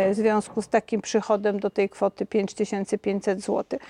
w 0.09 0.11
związku 0.13 0.63
z 0.63 0.69
takim 0.69 1.01
przychodem 1.01 1.61
do 1.61 1.71
tej 1.71 1.89
kwoty 1.89 2.27
5500 2.27 3.41
zł. 3.41 3.81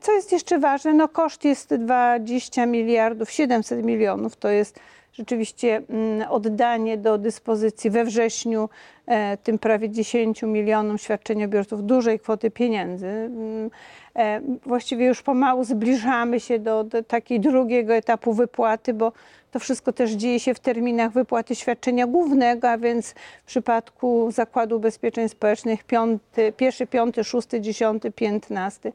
Co 0.00 0.12
jest 0.12 0.32
jeszcze 0.32 0.58
ważne? 0.58 0.94
No 0.94 1.08
koszt 1.08 1.44
jest 1.44 1.74
20 1.74 2.66
miliardów 2.66 3.30
700 3.30 3.84
milionów. 3.84 4.36
To 4.36 4.48
jest 4.48 4.80
rzeczywiście 5.14 5.82
mm, 5.88 6.30
oddanie 6.30 6.98
do 6.98 7.18
dyspozycji 7.18 7.90
we 7.90 8.04
wrześniu 8.04 8.68
e, 9.06 9.36
tym 9.36 9.58
prawie 9.58 9.90
10 9.90 10.42
milionom 10.42 10.98
świadczeniobiorców 10.98 11.86
dużej 11.86 12.20
kwoty 12.20 12.50
pieniędzy. 12.50 13.06
Mm, 13.06 13.70
e, 14.16 14.40
Właściwie 14.66 15.06
już 15.06 15.22
pomału 15.22 15.64
zbliżamy 15.64 16.40
się 16.40 16.58
do, 16.58 16.84
do 16.84 17.02
takiego 17.02 17.50
drugiego 17.50 17.94
etapu 17.94 18.32
wypłaty, 18.32 18.94
bo 18.94 19.12
to 19.50 19.58
wszystko 19.58 19.92
też 19.92 20.10
dzieje 20.10 20.40
się 20.40 20.54
w 20.54 20.60
terminach 20.60 21.12
wypłaty 21.12 21.54
świadczenia 21.54 22.06
głównego, 22.06 22.70
a 22.70 22.78
więc 22.78 23.14
w 23.44 23.46
przypadku 23.46 24.30
Zakładu 24.30 24.76
Ubezpieczeń 24.76 25.28
Społecznych 25.28 25.84
piąty, 25.84 26.52
pierwszy, 26.56 26.86
piąty, 26.86 27.24
szósty, 27.24 27.60
dziesiąty, 27.60 28.10
piętnasty 28.10 28.92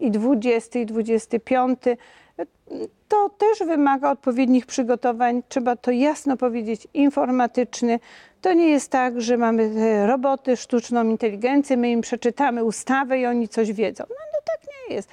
i 0.00 0.10
20 0.10 0.78
i 0.78 0.86
25. 0.86 1.78
To 3.08 3.28
też 3.28 3.58
wymaga 3.58 4.10
odpowiednich 4.10 4.66
przygotowań. 4.66 5.42
Trzeba 5.48 5.76
to 5.76 5.90
jasno 5.90 6.36
powiedzieć, 6.36 6.88
informatyczny. 6.94 8.00
To 8.40 8.52
nie 8.52 8.68
jest 8.68 8.90
tak, 8.90 9.20
że 9.20 9.36
mamy 9.36 9.62
e, 9.62 10.06
roboty, 10.06 10.56
sztuczną 10.56 11.04
inteligencję, 11.04 11.76
my 11.76 11.90
im 11.90 12.00
przeczytamy 12.00 12.64
ustawę 12.64 13.18
i 13.18 13.26
oni 13.26 13.48
coś 13.48 13.72
wiedzą. 13.72 14.04
No, 14.08 14.31
jest. 14.92 15.10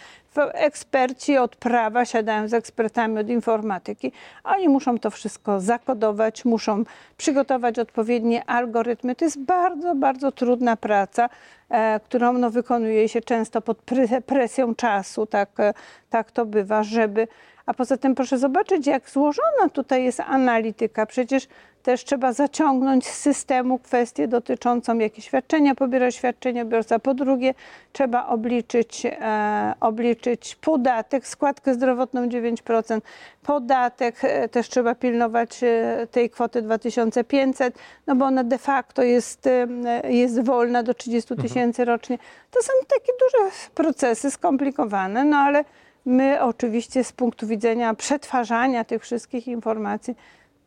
Eksperci 0.53 1.37
od 1.37 1.55
prawa 1.55 2.05
siadają 2.05 2.47
z 2.47 2.53
ekspertami 2.53 3.19
od 3.19 3.29
informatyki. 3.29 4.11
Oni 4.43 4.69
muszą 4.69 4.99
to 4.99 5.11
wszystko 5.11 5.59
zakodować, 5.59 6.45
muszą 6.45 6.83
przygotować 7.17 7.79
odpowiednie 7.79 8.45
algorytmy. 8.45 9.15
To 9.15 9.25
jest 9.25 9.39
bardzo, 9.39 9.95
bardzo 9.95 10.31
trudna 10.31 10.75
praca, 10.75 11.29
e, 11.69 11.99
którą 11.99 12.33
no, 12.33 12.49
wykonuje 12.49 13.09
się 13.09 13.21
często 13.21 13.61
pod 13.61 13.77
presją 14.25 14.75
czasu. 14.75 15.25
Tak, 15.25 15.59
e, 15.59 15.73
tak 16.09 16.31
to 16.31 16.45
bywa, 16.45 16.83
żeby. 16.83 17.27
A 17.65 17.73
poza 17.73 17.97
tym 17.97 18.15
proszę 18.15 18.37
zobaczyć, 18.37 18.87
jak 18.87 19.09
złożona 19.09 19.69
tutaj 19.73 20.03
jest 20.03 20.19
analityka. 20.19 21.05
Przecież 21.05 21.47
też 21.83 22.03
trzeba 22.03 22.33
zaciągnąć 22.33 23.07
z 23.07 23.17
systemu 23.17 23.79
kwestię 23.79 24.27
dotyczącą, 24.27 24.97
jakie 24.97 25.21
świadczenia 25.21 25.75
pobiera 25.75 26.11
świadczeniobiorca. 26.11 26.99
Po 26.99 27.13
drugie, 27.13 27.53
trzeba 27.93 28.27
obliczyć, 28.27 29.05
e, 29.05 29.73
obliczyć 29.79 30.55
podatek, 30.55 31.27
składkę 31.27 31.73
zdrowotną 31.73 32.27
9%, 32.27 33.01
podatek, 33.43 34.15
e, 34.23 34.49
też 34.49 34.69
trzeba 34.69 34.95
pilnować 34.95 35.63
e, 35.63 36.07
tej 36.11 36.29
kwoty 36.29 36.61
2500, 36.61 37.79
no 38.07 38.15
bo 38.15 38.25
ona 38.25 38.43
de 38.43 38.57
facto 38.57 39.03
jest, 39.03 39.47
e, 39.47 39.67
jest 40.09 40.43
wolna 40.43 40.83
do 40.83 40.93
30 40.93 41.35
tysięcy 41.35 41.85
rocznie. 41.85 42.17
To 42.51 42.61
są 42.61 42.73
takie 42.87 43.11
duże 43.19 43.51
procesy, 43.75 44.31
skomplikowane, 44.31 45.25
no 45.25 45.37
ale 45.37 45.63
my 46.05 46.43
oczywiście 46.43 47.03
z 47.03 47.11
punktu 47.11 47.47
widzenia 47.47 47.93
przetwarzania 47.93 48.83
tych 48.83 49.01
wszystkich 49.01 49.47
informacji 49.47 50.15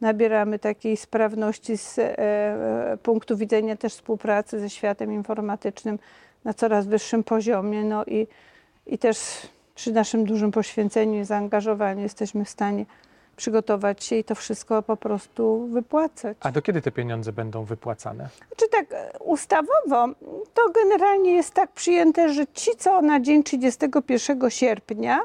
nabieramy 0.02 0.58
takiej 0.58 0.96
sprawności 0.96 1.76
z 1.78 1.98
e, 1.98 2.18
e, 2.18 2.96
punktu 3.02 3.36
widzenia 3.36 3.76
też 3.76 3.92
współpracy 3.92 4.60
ze 4.60 4.70
światem 4.70 5.12
informatycznym 5.12 5.98
na 6.44 6.54
coraz 6.54 6.86
wyższym 6.86 7.24
poziomie. 7.24 7.84
No 7.84 8.04
i, 8.04 8.26
i 8.86 8.98
też 8.98 9.18
przy 9.74 9.92
naszym 9.92 10.24
dużym 10.24 10.50
poświęceniu 10.50 11.20
i 11.20 11.24
zaangażowaniu 11.24 12.02
jesteśmy 12.02 12.44
w 12.44 12.48
stanie 12.48 12.86
przygotować 13.36 14.04
się 14.04 14.16
i 14.16 14.24
to 14.24 14.34
wszystko 14.34 14.82
po 14.82 14.96
prostu 14.96 15.66
wypłacać. 15.66 16.36
A 16.40 16.52
do 16.52 16.62
kiedy 16.62 16.82
te 16.82 16.90
pieniądze 16.90 17.32
będą 17.32 17.64
wypłacane? 17.64 18.28
Czy 18.56 18.68
tak 18.68 18.92
e, 18.92 19.18
ustawowo, 19.18 20.08
to 20.54 20.62
generalnie 20.74 21.32
jest 21.32 21.54
tak 21.54 21.72
przyjęte, 21.72 22.32
że 22.32 22.46
ci, 22.46 22.70
co 22.78 23.02
na 23.02 23.20
dzień 23.20 23.42
31 23.42 24.50
sierpnia 24.50 25.20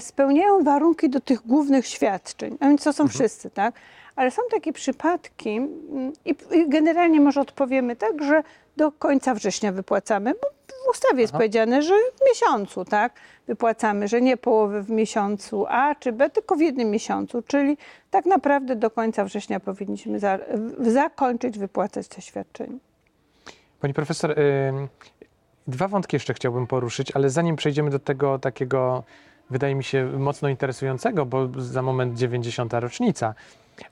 spełniają 0.00 0.64
warunki 0.64 1.10
do 1.10 1.20
tych 1.20 1.46
głównych 1.46 1.86
świadczeń, 1.86 2.56
a 2.60 2.68
więc 2.68 2.84
to 2.84 2.92
są 2.92 3.08
wszyscy, 3.08 3.50
tak? 3.50 3.74
Ale 4.16 4.30
są 4.30 4.42
takie 4.50 4.72
przypadki 4.72 5.56
mm, 5.56 6.12
i, 6.24 6.36
i 6.50 6.68
generalnie 6.68 7.20
może 7.20 7.40
odpowiemy 7.40 7.96
tak, 7.96 8.24
że 8.24 8.42
do 8.76 8.92
końca 8.92 9.34
września 9.34 9.72
wypłacamy, 9.72 10.34
bo 10.34 10.48
w 10.86 10.90
ustawie 10.90 11.20
jest 11.20 11.32
Aha. 11.32 11.38
powiedziane, 11.38 11.82
że 11.82 11.94
w 11.94 12.28
miesiącu, 12.28 12.84
tak? 12.84 13.12
Wypłacamy, 13.46 14.08
że 14.08 14.20
nie 14.20 14.36
połowę 14.36 14.82
w 14.82 14.90
miesiącu 14.90 15.66
A 15.68 15.94
czy 15.94 16.12
B, 16.12 16.30
tylko 16.30 16.56
w 16.56 16.60
jednym 16.60 16.90
miesiącu, 16.90 17.42
czyli 17.42 17.76
tak 18.10 18.26
naprawdę 18.26 18.76
do 18.76 18.90
końca 18.90 19.24
września 19.24 19.60
powinniśmy 19.60 20.20
za, 20.20 20.38
zakończyć 20.80 21.58
wypłacać 21.58 22.08
te 22.08 22.22
świadczenia. 22.22 22.78
Pani 23.80 23.94
profesor, 23.94 24.38
ym, 24.40 24.88
dwa 25.66 25.88
wątki 25.88 26.16
jeszcze 26.16 26.34
chciałbym 26.34 26.66
poruszyć, 26.66 27.12
ale 27.16 27.30
zanim 27.30 27.56
przejdziemy 27.56 27.90
do 27.90 27.98
tego 27.98 28.38
takiego, 28.38 29.04
wydaje 29.50 29.74
mi 29.74 29.84
się, 29.84 30.06
mocno 30.18 30.48
interesującego, 30.48 31.26
bo 31.26 31.48
za 31.56 31.82
moment 31.82 32.18
90. 32.18 32.72
rocznica. 32.72 33.34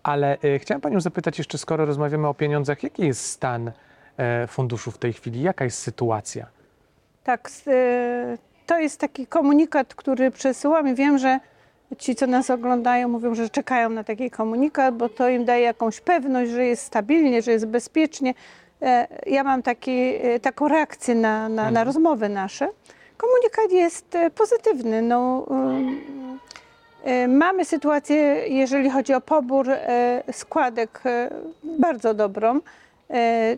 Ale 0.02 0.36
y, 0.44 0.58
chciałem 0.58 0.80
Panią 0.80 1.00
zapytać 1.00 1.38
jeszcze, 1.38 1.58
skoro 1.58 1.86
rozmawiamy 1.86 2.28
o 2.28 2.34
pieniądzach, 2.34 2.82
jaki 2.82 3.02
jest 3.06 3.26
stan 3.26 3.72
e, 4.16 4.46
funduszu 4.46 4.90
w 4.90 4.98
tej 4.98 5.12
chwili? 5.12 5.42
Jaka 5.42 5.64
jest 5.64 5.78
sytuacja? 5.78 6.46
Tak, 7.24 7.50
y, 7.66 8.38
to 8.66 8.78
jest 8.78 9.00
taki 9.00 9.26
komunikat, 9.26 9.94
który 9.94 10.30
przesyłam 10.30 10.88
i 10.88 10.94
wiem, 10.94 11.18
że 11.18 11.40
ci, 11.98 12.14
co 12.14 12.26
nas 12.26 12.50
oglądają, 12.50 13.08
mówią, 13.08 13.34
że 13.34 13.50
czekają 13.50 13.90
na 13.90 14.04
taki 14.04 14.30
komunikat, 14.30 14.96
bo 14.96 15.08
to 15.08 15.28
im 15.28 15.44
daje 15.44 15.62
jakąś 15.64 16.00
pewność, 16.00 16.50
że 16.50 16.64
jest 16.64 16.82
stabilnie, 16.82 17.42
że 17.42 17.50
jest 17.52 17.66
bezpiecznie. 17.66 18.34
E, 18.82 19.06
Ja 19.26 19.44
mam 19.44 19.62
taki, 19.62 20.14
e, 20.22 20.40
taką 20.40 20.68
reakcję 20.68 21.14
na, 21.14 21.48
na, 21.48 21.70
na 21.70 21.84
rozmowy 21.84 22.28
nasze. 22.28 22.68
Komunikat 23.16 23.72
jest 23.72 24.14
e, 24.14 24.30
pozytywny. 24.30 25.02
No, 25.02 25.46
ym, 25.50 26.00
e, 27.04 27.28
Mamy 27.28 27.64
sytuację, 27.64 28.16
jeżeli 28.48 28.90
chodzi 28.90 29.14
o 29.14 29.20
pobór 29.20 29.70
e, 29.70 30.22
składek, 30.32 31.00
e, 31.06 31.30
bardzo 31.64 32.14
dobrą. 32.14 32.60
E, 33.10 33.14
e, 33.14 33.56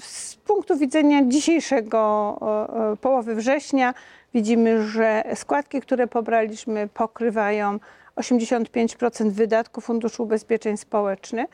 Z 0.00 0.36
punktu 0.36 0.76
widzenia 0.76 1.24
dzisiejszego 1.24 1.98
e, 2.42 2.92
e, 2.92 2.96
połowy 2.96 3.34
września 3.34 3.94
widzimy, 4.34 4.82
że 4.88 5.24
składki, 5.34 5.80
które 5.80 6.06
pobraliśmy, 6.06 6.88
pokrywają 6.94 7.78
85% 8.16 9.30
wydatków 9.30 9.84
Funduszu 9.84 10.22
Ubezpieczeń 10.22 10.76
Społecznych. 10.76 11.46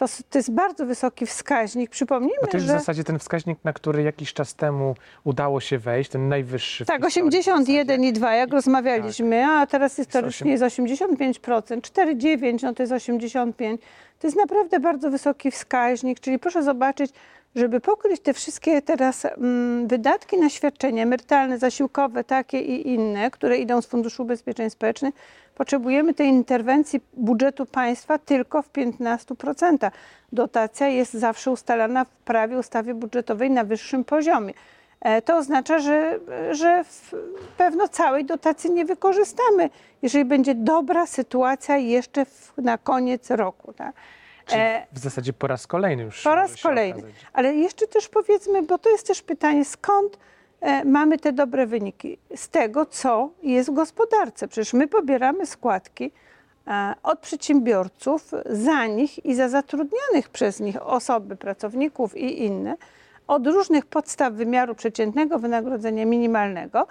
To, 0.00 0.06
to 0.30 0.38
jest 0.38 0.52
bardzo 0.52 0.86
wysoki 0.86 1.26
wskaźnik. 1.26 1.90
Przypomnijmy, 1.90 2.38
Bo 2.40 2.46
to 2.46 2.56
jest 2.56 2.66
że... 2.66 2.76
w 2.76 2.78
zasadzie 2.78 3.04
ten 3.04 3.18
wskaźnik, 3.18 3.58
na 3.64 3.72
który 3.72 4.02
jakiś 4.02 4.32
czas 4.32 4.54
temu 4.54 4.94
udało 5.24 5.60
się 5.60 5.78
wejść, 5.78 6.10
ten 6.10 6.28
najwyższy. 6.28 6.84
Tak, 6.84 7.04
historii 7.04 7.30
w 7.30 7.32
zasadzie. 7.32 7.52
81 7.52 8.04
i 8.04 8.12
2, 8.12 8.34
jak 8.34 8.52
rozmawialiśmy, 8.52 9.46
a 9.46 9.66
teraz 9.66 9.96
historycznie 9.96 10.46
osiem- 10.46 10.50
jest 10.50 10.64
85%, 10.64 11.80
4,9 11.80 12.62
no 12.62 12.74
to 12.74 12.82
jest 12.82 12.92
85. 12.92 13.80
To 14.18 14.26
jest 14.26 14.36
naprawdę 14.36 14.80
bardzo 14.80 15.10
wysoki 15.10 15.50
wskaźnik, 15.50 16.20
czyli 16.20 16.38
proszę 16.38 16.62
zobaczyć, 16.62 17.12
żeby 17.54 17.80
pokryć 17.80 18.20
te 18.20 18.34
wszystkie 18.34 18.82
teraz 18.82 19.24
mm, 19.24 19.88
wydatki 19.88 20.38
na 20.38 20.48
świadczenia 20.50 21.02
emerytalne, 21.02 21.58
zasiłkowe, 21.58 22.24
takie 22.24 22.60
i 22.60 22.94
inne, 22.94 23.30
które 23.30 23.56
idą 23.58 23.82
z 23.82 23.86
Funduszu 23.86 24.22
Ubezpieczeń 24.22 24.70
Społecznych, 24.70 25.14
potrzebujemy 25.64 26.14
tej 26.14 26.28
interwencji 26.28 27.00
budżetu 27.14 27.66
państwa 27.66 28.18
tylko 28.18 28.62
w 28.62 28.72
15%. 28.72 29.90
Dotacja 30.32 30.88
jest 30.88 31.12
zawsze 31.14 31.50
ustalana 31.50 32.04
w 32.04 32.08
prawie 32.08 32.58
ustawie 32.58 32.94
budżetowej 32.94 33.50
na 33.50 33.64
wyższym 33.64 34.04
poziomie. 34.04 34.54
E, 35.00 35.22
To 35.22 35.36
oznacza, 35.36 35.78
że, 35.78 36.18
że 36.50 36.84
w- 36.84 37.14
pewno 37.56 37.88
całej 37.88 38.24
dotacji 38.24 38.70
nie 38.70 38.84
wykorzystamy, 38.84 39.70
jeżeli 40.02 40.24
będzie 40.24 40.54
dobra 40.54 41.06
sytuacja 41.06 41.76
jeszcze 41.76 42.24
w, 42.24 42.52
na 42.56 42.78
koniec 42.78 43.30
roku. 43.30 43.72
Tak? 43.72 43.92
Czyli 44.46 44.60
E, 44.62 44.86
w 44.92 44.98
zasadzie 44.98 45.32
po 45.32 45.46
raz 45.46 45.66
kolejny 45.66 46.02
już. 46.02 46.22
po 46.22 46.34
raz 46.34 46.62
kolejny. 46.62 46.98
okazać. 46.98 47.14
Ale 47.32 47.54
jeszcze 47.54 47.86
też 47.86 48.08
powiedzmy, 48.08 48.62
bo 48.62 48.78
to 48.78 48.90
jest 48.90 49.06
też 49.06 49.22
pytanie, 49.22 49.64
skąd 49.64 50.18
mamy 50.84 51.18
te 51.18 51.32
dobre 51.32 51.66
wyniki? 51.66 52.18
Z 52.36 52.48
tego, 52.48 52.86
co 52.86 53.30
jest 53.42 53.70
w 53.70 53.74
gospodarce. 53.74 54.48
Przecież 54.48 54.72
my 54.72 54.88
pobieramy 54.88 55.46
składki 55.46 56.12
e, 56.66 56.94
od 57.02 57.18
przedsiębiorców 57.18 58.30
za 58.46 58.86
nich 58.86 59.24
i 59.24 59.34
za 59.34 59.48
zatrudnianych 59.48 60.28
przez 60.28 60.60
nich 60.60 60.86
osoby, 60.86 61.36
pracowników 61.36 62.16
i 62.16 62.44
inne, 62.44 62.76
od 63.26 63.46
różnych 63.46 63.86
podstaw 63.86 64.32
wymiaru 64.32 64.74
przeciętnego 64.74 65.38
wynagrodzenia 65.38 66.06
minimalnego. 66.06 66.86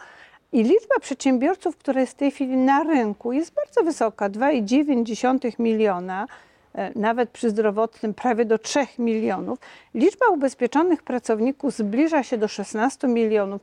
I 0.51 0.63
liczba 0.63 0.99
przedsiębiorców, 1.01 1.77
która 1.77 2.01
jest 2.01 2.13
w 2.13 2.15
tej 2.15 2.31
chwili 2.31 2.57
na 2.57 2.83
rynku, 2.83 3.31
jest 3.31 3.53
bardzo 3.53 3.83
wysoka 3.83 4.29
2,9 4.29 5.59
miliona, 5.59 6.23
e, 6.23 6.48
nawet 6.95 7.29
przy 7.29 7.49
zdrowotnym 7.49 8.13
prawie 8.13 8.45
do 8.45 8.57
3 8.57 8.87
milionów. 8.99 9.59
Liczba 9.93 10.27
ubezpieczonych 10.27 11.03
pracowników 11.03 11.73
zbliża 11.73 12.23
się 12.23 12.37
do 12.37 12.47
16 12.47 13.07
milionów, 13.07 13.61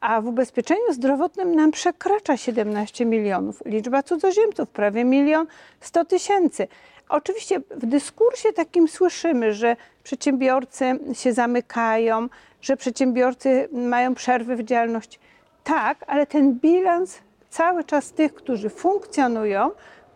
a 0.00 0.20
w 0.20 0.26
ubezpieczeniu 0.26 0.92
zdrowotnym 0.92 1.54
nam 1.54 1.70
przekracza 1.70 2.36
17 2.36 3.04
milionów. 3.04 3.62
Liczba 3.66 4.02
cudzoziemców 4.02 4.68
prawie 4.68 5.04
milion 5.04 5.46
100 5.80 6.04
tysięcy. 6.04 6.68
Oczywiście 7.08 7.60
w 7.70 7.86
dyskursie 7.86 8.52
takim 8.52 8.88
słyszymy, 8.88 9.52
że 9.52 9.76
przedsiębiorcy 10.04 10.84
się 11.12 11.32
zamykają, 11.32 12.28
że 12.60 12.76
przedsiębiorcy 12.76 13.68
mają 13.72 14.14
przerwy 14.14 14.56
w 14.56 14.62
działalności. 14.62 15.18
Tak, 15.64 16.04
ale 16.06 16.26
ten 16.26 16.54
bilans 16.54 17.18
cały 17.50 17.84
czas 17.84 18.12
tych, 18.12 18.34
którzy 18.34 18.70
funkcjonują, 18.70 19.70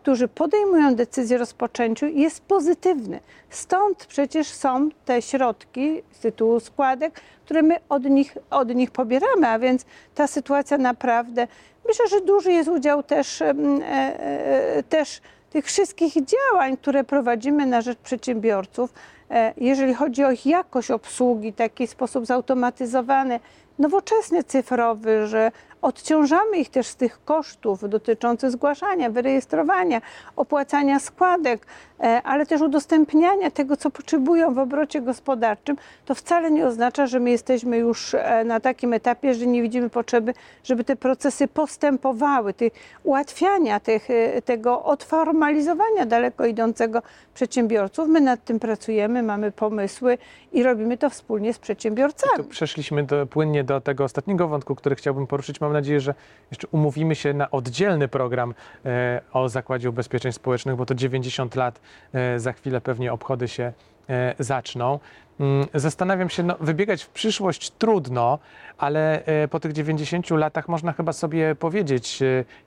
którzy 0.07 0.27
podejmują 0.27 0.95
decyzję 0.95 1.37
o 1.37 1.39
rozpoczęciu, 1.39 2.05
jest 2.05 2.41
pozytywny. 2.41 3.19
Stąd 3.49 4.05
przecież 4.05 4.47
są 4.47 4.89
te 5.05 5.21
środki 5.21 6.01
z 6.11 6.19
tytułu 6.19 6.59
składek, 6.59 7.21
które 7.45 7.61
my 7.61 7.75
od 7.89 8.03
nich, 8.03 8.37
od 8.49 8.75
nich 8.75 8.91
pobieramy, 8.91 9.47
a 9.47 9.59
więc 9.59 9.85
ta 10.15 10.27
sytuacja 10.27 10.77
naprawdę, 10.77 11.47
myślę, 11.87 12.07
że 12.07 12.21
duży 12.21 12.51
jest 12.51 12.69
udział 12.69 13.03
też, 13.03 13.41
e, 13.41 13.49
e, 13.49 14.83
też 14.83 15.21
tych 15.49 15.65
wszystkich 15.65 16.13
działań, 16.25 16.77
które 16.77 17.03
prowadzimy 17.03 17.65
na 17.65 17.81
rzecz 17.81 17.99
przedsiębiorców, 17.99 18.93
e, 19.31 19.53
jeżeli 19.57 19.93
chodzi 19.93 20.23
o 20.23 20.31
ich 20.31 20.45
jakość 20.45 20.91
obsługi, 20.91 21.53
taki 21.53 21.87
sposób 21.87 22.25
zautomatyzowany, 22.25 23.39
nowoczesny, 23.79 24.43
cyfrowy, 24.43 25.27
że 25.27 25.51
odciążamy 25.81 26.57
ich 26.57 26.69
też 26.69 26.87
z 26.87 26.95
tych 26.95 27.25
kosztów 27.25 27.89
dotyczących 27.89 28.51
zgłaszania, 28.51 29.09
wyrejestrowania, 29.09 30.01
opłacania 30.35 30.99
składek, 30.99 31.65
e, 31.99 32.21
ale 32.23 32.45
też 32.45 32.61
udostępniania 32.61 33.51
tego, 33.51 33.77
co 33.77 33.89
potrzebują 33.89 34.53
w 34.53 34.57
obrocie 34.57 35.01
gospodarczym, 35.01 35.77
to 36.05 36.15
wcale 36.15 36.51
nie 36.51 36.67
oznacza, 36.67 37.07
że 37.07 37.19
my 37.19 37.29
jesteśmy 37.29 37.77
już 37.77 38.13
e, 38.13 38.43
na 38.43 38.59
takim 38.59 38.93
etapie, 38.93 39.33
że 39.33 39.47
nie 39.47 39.61
widzimy 39.61 39.89
potrzeby, 39.89 40.33
żeby 40.63 40.83
te 40.83 40.95
procesy 40.95 41.47
postępowały, 41.47 42.53
tych 42.53 42.73
ułatwiania 43.03 43.79
tych, 43.79 44.09
e, 44.09 44.41
tego 44.41 44.83
odformalizowania 44.83 46.05
daleko 46.05 46.45
idącego 46.45 47.01
przedsiębiorców. 47.33 48.07
My 48.07 48.21
nad 48.21 48.43
tym 48.43 48.59
pracujemy, 48.59 49.23
mamy 49.23 49.51
pomysły 49.51 50.17
i 50.53 50.63
robimy 50.63 50.97
to 50.97 51.09
wspólnie 51.09 51.53
z 51.53 51.59
przedsiębiorcami. 51.59 52.37
To 52.37 52.43
przeszliśmy 52.43 53.03
do, 53.03 53.25
płynnie 53.25 53.63
do 53.67 53.81
tego 53.81 54.03
ostatniego 54.03 54.47
wątku, 54.47 54.75
który 54.75 54.95
chciałbym 54.95 55.27
poruszyć. 55.27 55.61
Mam 55.61 55.73
nadzieję, 55.73 55.99
że 55.99 56.13
jeszcze 56.51 56.67
umówimy 56.67 57.15
się 57.15 57.33
na 57.33 57.51
oddzielny 57.51 58.07
program 58.07 58.53
e, 58.85 59.21
o 59.33 59.49
Zakładzie 59.49 59.89
Ubezpieczeń 59.89 60.31
Społecznych, 60.31 60.75
bo 60.75 60.85
to 60.85 60.95
90 60.95 61.55
lat 61.55 61.81
e, 62.13 62.39
za 62.39 62.53
chwilę 62.53 62.81
pewnie 62.81 63.13
obchody 63.13 63.47
się 63.47 63.73
e, 64.09 64.35
zaczną. 64.39 64.99
Mm, 65.39 65.67
Zastanawiam 65.73 66.29
się, 66.29 66.43
no, 66.43 66.55
wybiegać 66.59 67.03
w 67.03 67.09
przyszłość 67.09 67.71
trudno, 67.71 68.39
ale 68.77 69.23
po 69.49 69.59
tych 69.59 69.73
90 69.73 70.29
latach 70.29 70.67
można 70.67 70.93
chyba 70.93 71.13
sobie 71.13 71.55
powiedzieć, 71.55 72.19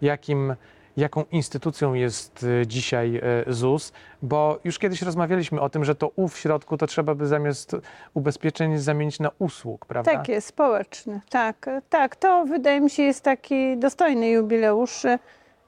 jakim, 0.03 0.55
jaką 0.97 1.25
instytucją 1.33 1.95
jest 1.95 2.47
e, 2.63 2.67
dzisiaj 2.67 3.17
e, 3.17 3.53
ZUS, 3.53 3.93
bo 4.23 4.59
już 4.65 4.79
kiedyś 4.79 5.03
rozmawialiśmy 5.03 5.61
o 5.61 5.69
tym, 5.71 5.85
że 5.85 5.95
to 5.95 6.11
U 6.17 6.29
w 6.29 6.39
środku 6.39 6.77
to 6.77 6.87
trzeba 6.87 7.15
by 7.15 7.27
zamiast 7.27 7.77
ubezpieczeń 8.15 8.79
zamienić 8.79 9.21
na 9.21 9.31
usług, 9.39 9.87
prawda? 9.87 10.13
Tak 10.13 10.29
jest, 10.29 10.47
społeczny. 10.47 11.21
Tak, 11.31 11.71
tak. 11.91 12.17
To 12.17 12.45
wydaje 12.45 12.81
mi 12.81 12.91
się 12.91 13.03
jest 13.03 13.25
taki 13.25 13.77
dostojny 13.77 14.31
jubileusz. 14.31 15.05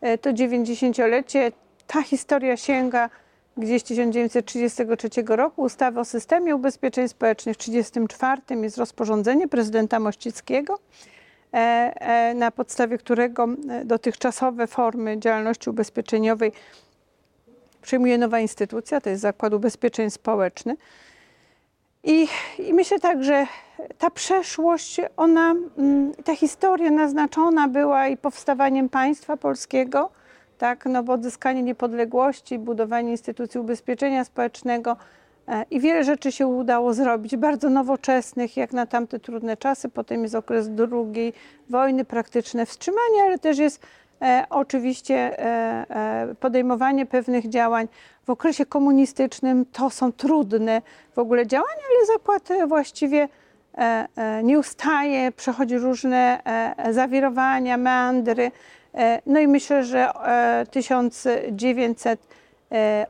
e, 0.01 0.19
To 0.19 0.31
90-lecie. 0.31 1.53
Ta 1.87 2.03
historia 2.03 2.57
sięga 2.57 3.11
gdzieś 3.57 3.83
1933 3.83 5.09
roku. 5.29 5.63
Ustawy 5.63 6.01
o 6.01 6.05
systemie 6.05 6.57
ubezpieczeń 6.57 7.09
społecznych 7.09 7.57
w 7.57 7.59
1934 7.59 8.63
jest 8.63 8.79
rozporządzenie 8.79 9.49
prezydenta 9.49 10.01
Mościckiego, 10.01 10.79
na 12.35 12.51
podstawie 12.51 12.99
którego 12.99 13.49
e, 13.71 13.85
dotychczasowe 13.85 14.67
formy 14.67 15.19
działalności 15.19 15.71
ubezpieczeniowej 15.71 16.53
przyjmuje 17.83 18.19
nowa 18.19 18.41
instytucja, 18.41 19.01
to 19.01 19.11
jest 19.11 19.23
Zakład 19.23 19.55
Ubezpieczeń 19.55 20.11
Społecznych. 20.11 20.79
I, 22.05 22.29
I 22.59 22.75
myślę 22.75 23.01
tak, 23.01 23.25
że 23.25 23.47
ta 23.99 24.11
przeszłość, 24.11 25.01
ona, 25.17 25.55
mm, 25.79 26.12
ta 26.25 26.37
historia 26.37 26.91
naznaczona 26.91 27.69
była 27.69 28.09
i 28.09 28.17
powstawaniem 28.17 28.88
państwa 28.88 29.37
polskiego, 29.37 30.11
tak, 30.59 30.87
no 30.87 31.03
bo 31.03 31.12
odzyskanie 31.12 31.62
niepodległości, 31.62 32.59
budowanie 32.59 33.11
instytucji 33.11 33.61
ubezpieczenia 33.61 34.25
społecznego 34.25 34.91
e, 34.91 35.22
i 35.71 35.81
wiele 35.81 36.05
rzeczy 36.05 36.33
się 36.33 36.47
udało 36.47 36.95
zrobić, 36.95 37.37
bardzo 37.37 37.71
nowoczesnych, 37.71 38.57
jak 38.57 38.73
na 38.73 38.87
tamte 38.87 39.19
trudne 39.19 39.57
czasy. 39.57 39.89
Potem 39.89 40.23
jest 40.23 40.35
okres 40.35 40.71
II 40.93 41.33
wojny, 41.71 42.05
praktyczne 42.05 42.67
wstrzymanie, 42.67 43.23
ale 43.25 43.39
też 43.39 43.59
jest 43.59 43.87
e, 44.23 44.45
oczywiście 44.51 45.15
e, 45.15 45.45
e, 45.91 46.35
podejmowanie 46.41 47.07
pewnych 47.07 47.49
działań 47.49 47.89
w 48.25 48.31
okresie 48.31 48.67
komunistycznym. 48.67 49.67
To 49.73 49.91
są 49.91 50.13
trudne 50.13 50.83
w 51.15 51.19
ogóle 51.19 51.47
działania, 51.47 51.83
ale 51.97 52.07
zakład 52.07 52.51
e, 52.51 52.67
właściwie 52.67 53.29
e, 53.79 54.09
e, 54.17 54.43
nie 54.43 54.59
ustaje, 54.59 55.33
przechodzi 55.33 55.79
różne 55.79 56.45
e, 56.77 56.93
zawirowania, 56.93 57.77
meandry. 57.77 58.51
E, 58.95 59.23
No 59.27 59.41
i 59.41 59.49
myślę, 59.49 59.85
że 59.85 60.09
e, 60.15 60.67
1900, 60.71 62.21
e, 62.21 62.42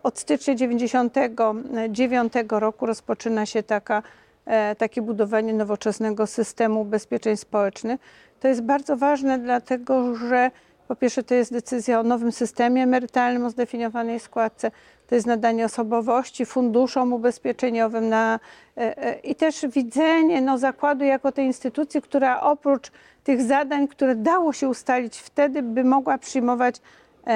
od 0.02 0.18
stycznia 0.18 0.54
1999 0.54 2.32
roku 2.48 2.86
rozpoczyna 2.86 3.46
się 3.46 3.62
taka, 3.62 4.02
e, 4.46 4.76
takie 4.76 5.02
budowanie 5.02 5.52
nowoczesnego 5.52 6.26
systemu 6.26 6.80
ubezpieczeń 6.80 7.36
społecznych. 7.36 8.00
To 8.40 8.48
jest 8.48 8.62
bardzo 8.62 8.96
ważne, 8.96 9.38
dlatego 9.38 10.14
że 10.14 10.50
po 10.88 10.96
pierwsze 10.96 11.22
to 11.22 11.34
jest 11.34 11.52
decyzja 11.52 12.00
o 12.00 12.02
nowym 12.02 12.32
systemie 12.32 12.82
emerytalnym 12.82 13.44
o 13.44 13.50
zdefiniowanej 13.50 14.20
składce, 14.20 14.70
to 15.06 15.14
jest 15.14 15.26
nadanie 15.26 15.64
osobowości 15.64 16.46
funduszom 16.46 17.12
ubezpieczeniowym 17.12 18.08
na, 18.08 18.40
e, 18.76 18.98
e, 18.98 19.18
i 19.18 19.34
też 19.34 19.66
widzenie 19.66 20.40
no, 20.40 20.58
zakładu 20.58 21.04
jako 21.04 21.32
tej 21.32 21.46
instytucji, 21.46 22.02
która 22.02 22.40
oprócz 22.40 22.90
tych 23.24 23.42
zadań, 23.42 23.88
które 23.88 24.14
dało 24.14 24.52
się 24.52 24.68
ustalić 24.68 25.18
wtedy, 25.18 25.62
by 25.62 25.84
mogła 25.84 26.18
przyjmować 26.18 26.76
e, 26.76 26.80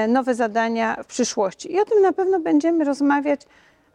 nowe 0.08 0.34
zadania 0.34 0.96
w 1.02 1.06
przyszłości. 1.06 1.72
I 1.72 1.80
o 1.80 1.84
tym 1.84 2.02
na 2.02 2.12
pewno 2.12 2.40
będziemy 2.40 2.84
rozmawiać. 2.84 3.40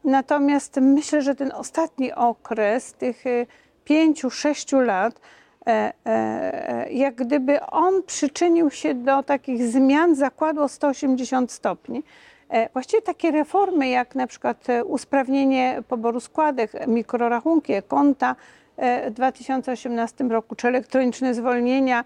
Natomiast 0.04 0.78
myślę, 0.82 1.22
że 1.22 1.36
ten 1.36 1.52
ostatni 1.52 2.14
okres, 2.14 2.94
tych 2.94 3.28
e, 3.28 3.46
pięciu, 3.86 4.30
sześciu 4.30 4.80
lat, 4.80 5.20
e, 5.68 5.94
e, 6.06 6.92
jak 6.92 7.16
gdyby 7.16 7.62
on 7.62 8.04
przyczynił 8.04 8.70
się 8.70 8.96
do 8.96 9.24
takich 9.24 9.68
zmian 9.68 10.16
zakładu 10.16 10.62
o 10.62 10.68
180 10.68 11.52
stopni. 11.52 12.04
E, 12.50 12.70
Właściwie 12.74 13.02
takie 13.02 13.32
reformy, 13.32 13.90
jak 13.90 14.16
na 14.16 14.28
przykład 14.28 14.70
e, 14.70 14.84
usprawnienie 14.84 15.84
poboru 15.88 16.20
składek, 16.20 16.88
mikrorachunki, 16.88 17.74
konta 17.88 18.36
e, 18.78 19.10
w 19.12 19.14
2018 19.14 20.24
roku, 20.24 20.56
czy 20.56 20.68
elektroniczne 20.68 21.34
zwolnienia, 21.34 22.00
e, 22.00 22.04
e, 22.04 22.06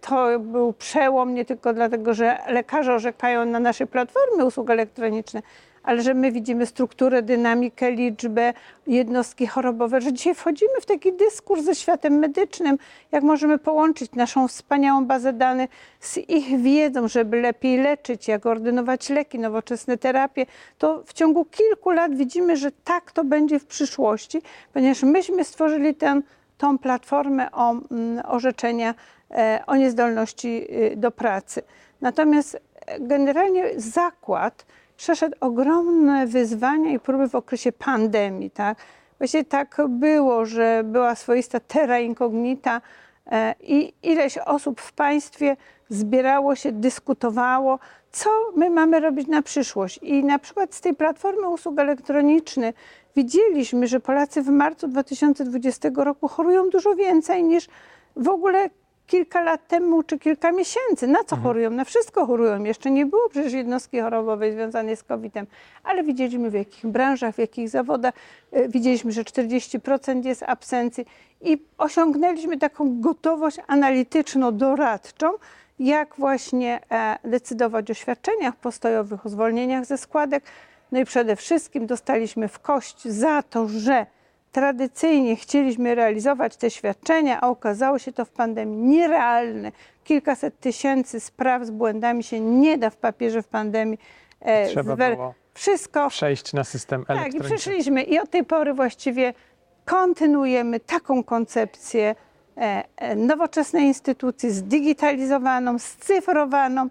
to 0.00 0.38
był 0.38 0.72
przełom 0.72 1.34
nie 1.34 1.44
tylko 1.44 1.72
dlatego, 1.72 2.14
że 2.14 2.38
lekarze 2.48 2.94
orzekają 2.94 3.44
na 3.44 3.60
naszej 3.60 3.86
platformie 3.86 4.44
usług 4.44 4.70
elektronicznych, 4.70 5.44
ale 5.82 6.02
że 6.02 6.14
my 6.14 6.32
widzimy 6.32 6.66
strukturę, 6.66 7.22
dynamikę, 7.22 7.90
liczbę, 7.90 8.52
jednostki 8.86 9.46
chorobowe, 9.46 10.00
że 10.00 10.12
dzisiaj 10.12 10.34
wchodzimy 10.34 10.80
w 10.80 10.86
taki 10.86 11.12
dyskurs 11.12 11.62
ze 11.62 11.74
światem 11.74 12.18
medycznym, 12.18 12.78
jak 13.12 13.22
możemy 13.22 13.58
połączyć 13.58 14.12
naszą 14.12 14.48
wspaniałą 14.48 15.04
bazę 15.04 15.32
danych 15.32 15.70
z 16.00 16.18
ich 16.18 16.60
wiedzą, 16.62 17.08
żeby 17.08 17.40
lepiej 17.40 17.78
leczyć, 17.78 18.28
jak 18.28 18.46
ordynować 18.46 19.08
leki, 19.08 19.38
nowoczesne 19.38 19.96
terapie, 19.96 20.46
to 20.78 21.02
w 21.06 21.12
ciągu 21.12 21.44
kilku 21.44 21.90
lat 21.90 22.14
widzimy, 22.14 22.56
że 22.56 22.70
tak 22.84 23.12
to 23.12 23.24
będzie 23.24 23.58
w 23.58 23.66
przyszłości, 23.66 24.42
ponieważ 24.72 25.02
myśmy 25.02 25.44
stworzyli 25.44 25.94
tę, 25.94 26.20
tą 26.60 26.78
platformę 26.78 27.50
o 27.52 27.72
mm, 27.72 28.22
orzeczenia 28.26 28.94
e, 29.30 29.62
o 29.66 29.76
niezdolności 29.76 30.66
y, 30.92 30.96
do 30.96 31.10
pracy. 31.10 31.62
Natomiast 32.00 32.54
e, 32.86 33.00
generalnie 33.00 33.64
zakład 33.76 34.66
przeszedł 34.96 35.36
ogromne 35.40 36.26
wyzwania 36.26 36.90
i 36.90 37.00
próby 37.00 37.28
w 37.28 37.34
okresie 37.34 37.72
pandemii. 37.72 38.50
Tak? 38.50 38.78
Właściwie 39.18 39.44
tak 39.44 39.76
było, 39.88 40.46
że 40.46 40.82
była 40.84 41.14
swoista 41.14 41.60
terra 41.60 41.98
incognita 41.98 42.80
e, 43.26 43.54
i 43.60 43.92
ileś 44.02 44.38
osób 44.38 44.80
w 44.80 44.92
państwie 44.92 45.56
zbierało 45.88 46.56
się, 46.56 46.72
dyskutowało, 46.72 47.78
co 48.12 48.30
my 48.56 48.70
mamy 48.70 49.00
robić 49.00 49.28
na 49.28 49.42
przyszłość. 49.42 49.98
I 50.02 50.24
na 50.24 50.38
przykład 50.38 50.74
z 50.74 50.80
tej 50.80 50.94
platformy 50.94 51.48
usług 51.48 51.78
elektronicznych 51.78 52.74
widzieliśmy, 53.16 53.86
że 53.86 54.00
Polacy 54.00 54.42
w 54.42 54.48
marcu 54.48 54.88
2020 54.88 55.88
roku 55.96 56.28
chorują 56.28 56.70
dużo 56.70 56.94
więcej 56.94 57.44
niż 57.44 57.68
w 58.16 58.28
ogóle 58.28 58.70
kilka 59.10 59.42
lat 59.42 59.68
temu 59.68 60.02
czy 60.02 60.18
kilka 60.18 60.52
miesięcy. 60.52 61.06
Na 61.06 61.24
co 61.24 61.36
chorują? 61.36 61.70
Na 61.70 61.84
wszystko 61.84 62.26
chorują. 62.26 62.64
Jeszcze 62.64 62.90
nie 62.90 63.06
było 63.06 63.28
przecież 63.28 63.52
jednostki 63.52 64.00
chorobowej 64.00 64.52
związanej 64.52 64.96
z 64.96 65.02
COVID-em, 65.02 65.46
ale 65.84 66.04
widzieliśmy 66.04 66.50
w 66.50 66.54
jakich 66.54 66.86
branżach, 66.86 67.34
w 67.34 67.38
jakich 67.38 67.68
zawodach. 67.68 68.14
E, 68.52 68.68
Widzieliśmy, 68.68 69.12
że 69.12 69.22
40% 69.22 70.24
jest 70.24 70.42
absencji 70.42 71.06
i 71.40 71.62
osiągnęliśmy 71.78 72.58
taką 72.58 73.00
gotowość 73.00 73.58
analityczno-doradczą, 73.66 75.32
jak 75.78 76.14
właśnie 76.18 76.80
e, 76.90 77.18
decydować 77.24 77.90
o 77.90 77.94
świadczeniach 77.94 78.56
postojowych, 78.56 79.26
o 79.26 79.28
zwolnieniach 79.28 79.84
ze 79.84 79.98
składek. 79.98 80.44
No 80.92 80.98
i 81.00 81.04
przede 81.04 81.36
wszystkim 81.36 81.86
dostaliśmy 81.86 82.48
w 82.48 82.58
kość 82.58 83.04
za 83.08 83.42
to, 83.42 83.68
że 83.68 84.06
tradycyjnie 84.52 85.36
chcieliśmy 85.36 85.94
realizować 85.94 86.56
te 86.56 86.70
świadczenia, 86.70 87.40
a 87.40 87.48
okazało 87.48 87.98
się 87.98 88.12
to 88.12 88.24
w 88.24 88.30
pandemii 88.30 88.76
nierealne. 88.82 89.72
Kilkaset 90.04 90.60
tysięcy 90.60 91.20
spraw 91.20 91.64
z 91.64 91.70
błędami 91.70 92.22
się 92.22 92.40
nie 92.40 92.78
da 92.78 92.90
w 92.90 92.96
papierze 92.96 93.42
w 93.42 93.48
pandemii. 93.48 93.98
e, 94.40 94.66
Trzeba 94.66 94.94
zwer- 94.94 95.16
było 95.16 95.34
Wszystko 95.54 96.08
przejść 96.10 96.52
na 96.52 96.64
system 96.64 97.04
tak, 97.04 97.16
i 97.16 97.20
elektroniczny. 97.20 97.56
przeszliśmy 97.56 98.02
i 98.02 98.18
od 98.18 98.30
tej 98.30 98.44
pory 98.44 98.74
właściwie 98.74 99.34
kontynuujemy 99.84 100.80
taką 100.80 101.24
koncepcję 101.24 102.14
e, 102.56 102.84
e, 102.96 103.16
nowoczesnej 103.16 103.84
instytucji, 103.84 104.50
zdigitalizowaną, 104.50 105.78
scyfrowaną. 105.78 106.88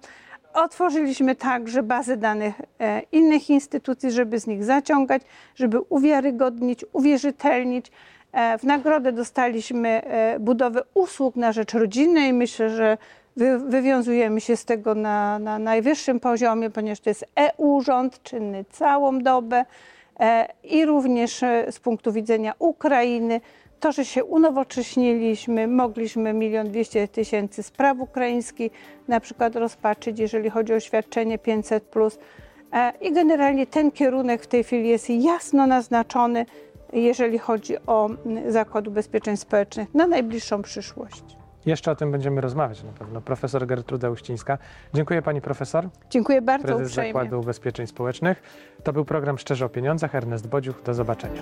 Otworzyliśmy 0.64 1.36
także 1.36 1.84
bazę 1.84 2.18
danych 2.18 2.62
e, 2.80 3.02
innych 3.12 3.50
instytucji, 3.50 4.12
żeby 4.12 4.40
z 4.40 4.48
nich 4.48 4.64
zaciągać, 4.64 5.22
żeby 5.56 5.80
uwiarygodnić, 5.80 6.86
uwierzytelnić. 6.94 7.92
E, 8.32 8.58
W 8.58 8.64
nagrodę 8.64 9.12
dostaliśmy 9.12 9.90
e, 9.90 10.40
budowę 10.40 10.82
usług 10.94 11.36
na 11.36 11.52
rzecz 11.52 11.74
rodziny 11.74 12.28
i 12.28 12.34
myślę, 12.34 12.70
że 12.70 12.98
wy, 13.38 13.60
wywiązujemy 13.60 14.42
się 14.42 14.58
z 14.58 14.66
tego 14.66 14.96
na, 14.96 15.40
na 15.40 15.60
najwyższym 15.60 16.20
poziomie, 16.20 16.70
ponieważ 16.70 17.00
to 17.00 17.10
jest 17.10 17.26
e-urząd 17.36 18.24
czynny 18.24 18.66
całą 18.70 19.20
dobę 19.20 19.66
i 20.64 20.86
również 20.86 21.42
z 21.72 21.80
punktu 21.80 22.12
widzenia 22.12 22.54
Ukrainy. 22.60 23.42
To, 23.80 23.92
że 23.92 24.06
się 24.06 24.24
unowocześniliśmy, 24.24 25.68
mogliśmy 25.68 26.34
milion 26.34 26.68
dwieście 26.68 27.08
tysięcy 27.08 27.64
spraw 27.64 28.00
ukraińskich 28.00 28.72
na 29.08 29.20
przykład 29.20 29.56
rozpatrzyć, 29.56 30.20
jeżeli 30.20 30.50
chodzi 30.50 30.74
o 30.74 30.80
świadczenie 30.80 31.38
500. 31.38 31.96
E, 32.74 32.94
I 33.02 33.14
generalnie 33.14 33.68
ten 33.68 33.92
kierunek 33.92 34.44
w 34.44 34.48
tej 34.48 34.64
chwili 34.64 34.90
jest 34.90 35.10
jasno 35.10 35.68
naznaczony, 35.68 36.46
jeżeli 36.94 37.38
chodzi 37.38 37.78
o 37.88 38.10
Zakład 38.48 38.88
Ubezpieczeń 38.88 39.38
Społecznych 39.38 39.94
na 39.94 40.08
najbliższą 40.08 40.62
przyszłość. 40.62 41.24
Jeszcze 41.66 41.92
o 41.92 41.96
tym 41.96 42.12
będziemy 42.12 42.42
rozmawiać 42.42 42.84
na 42.84 42.92
pewno. 42.92 43.22
Profesor 43.22 43.68
Gertruda 43.68 44.10
Uścińska. 44.10 44.58
Dziękuję 44.94 45.22
pani 45.22 45.42
profesor, 45.42 45.90
Dziękuję 46.10 46.42
bardzo 46.42 46.68
prezes 46.68 46.88
uprzejmie. 46.88 47.14
Zakładu 47.14 47.40
Ubezpieczeń 47.40 47.88
Społecznych. 47.88 48.42
To 48.84 48.94
był 48.94 49.06
program 49.06 49.38
Szczerze 49.38 49.66
o 49.66 49.70
Pieniądzach. 49.70 50.16
Ernest 50.16 50.48
Bodziuch. 50.48 50.84
Do 50.84 50.94
zobaczenia. 50.94 51.42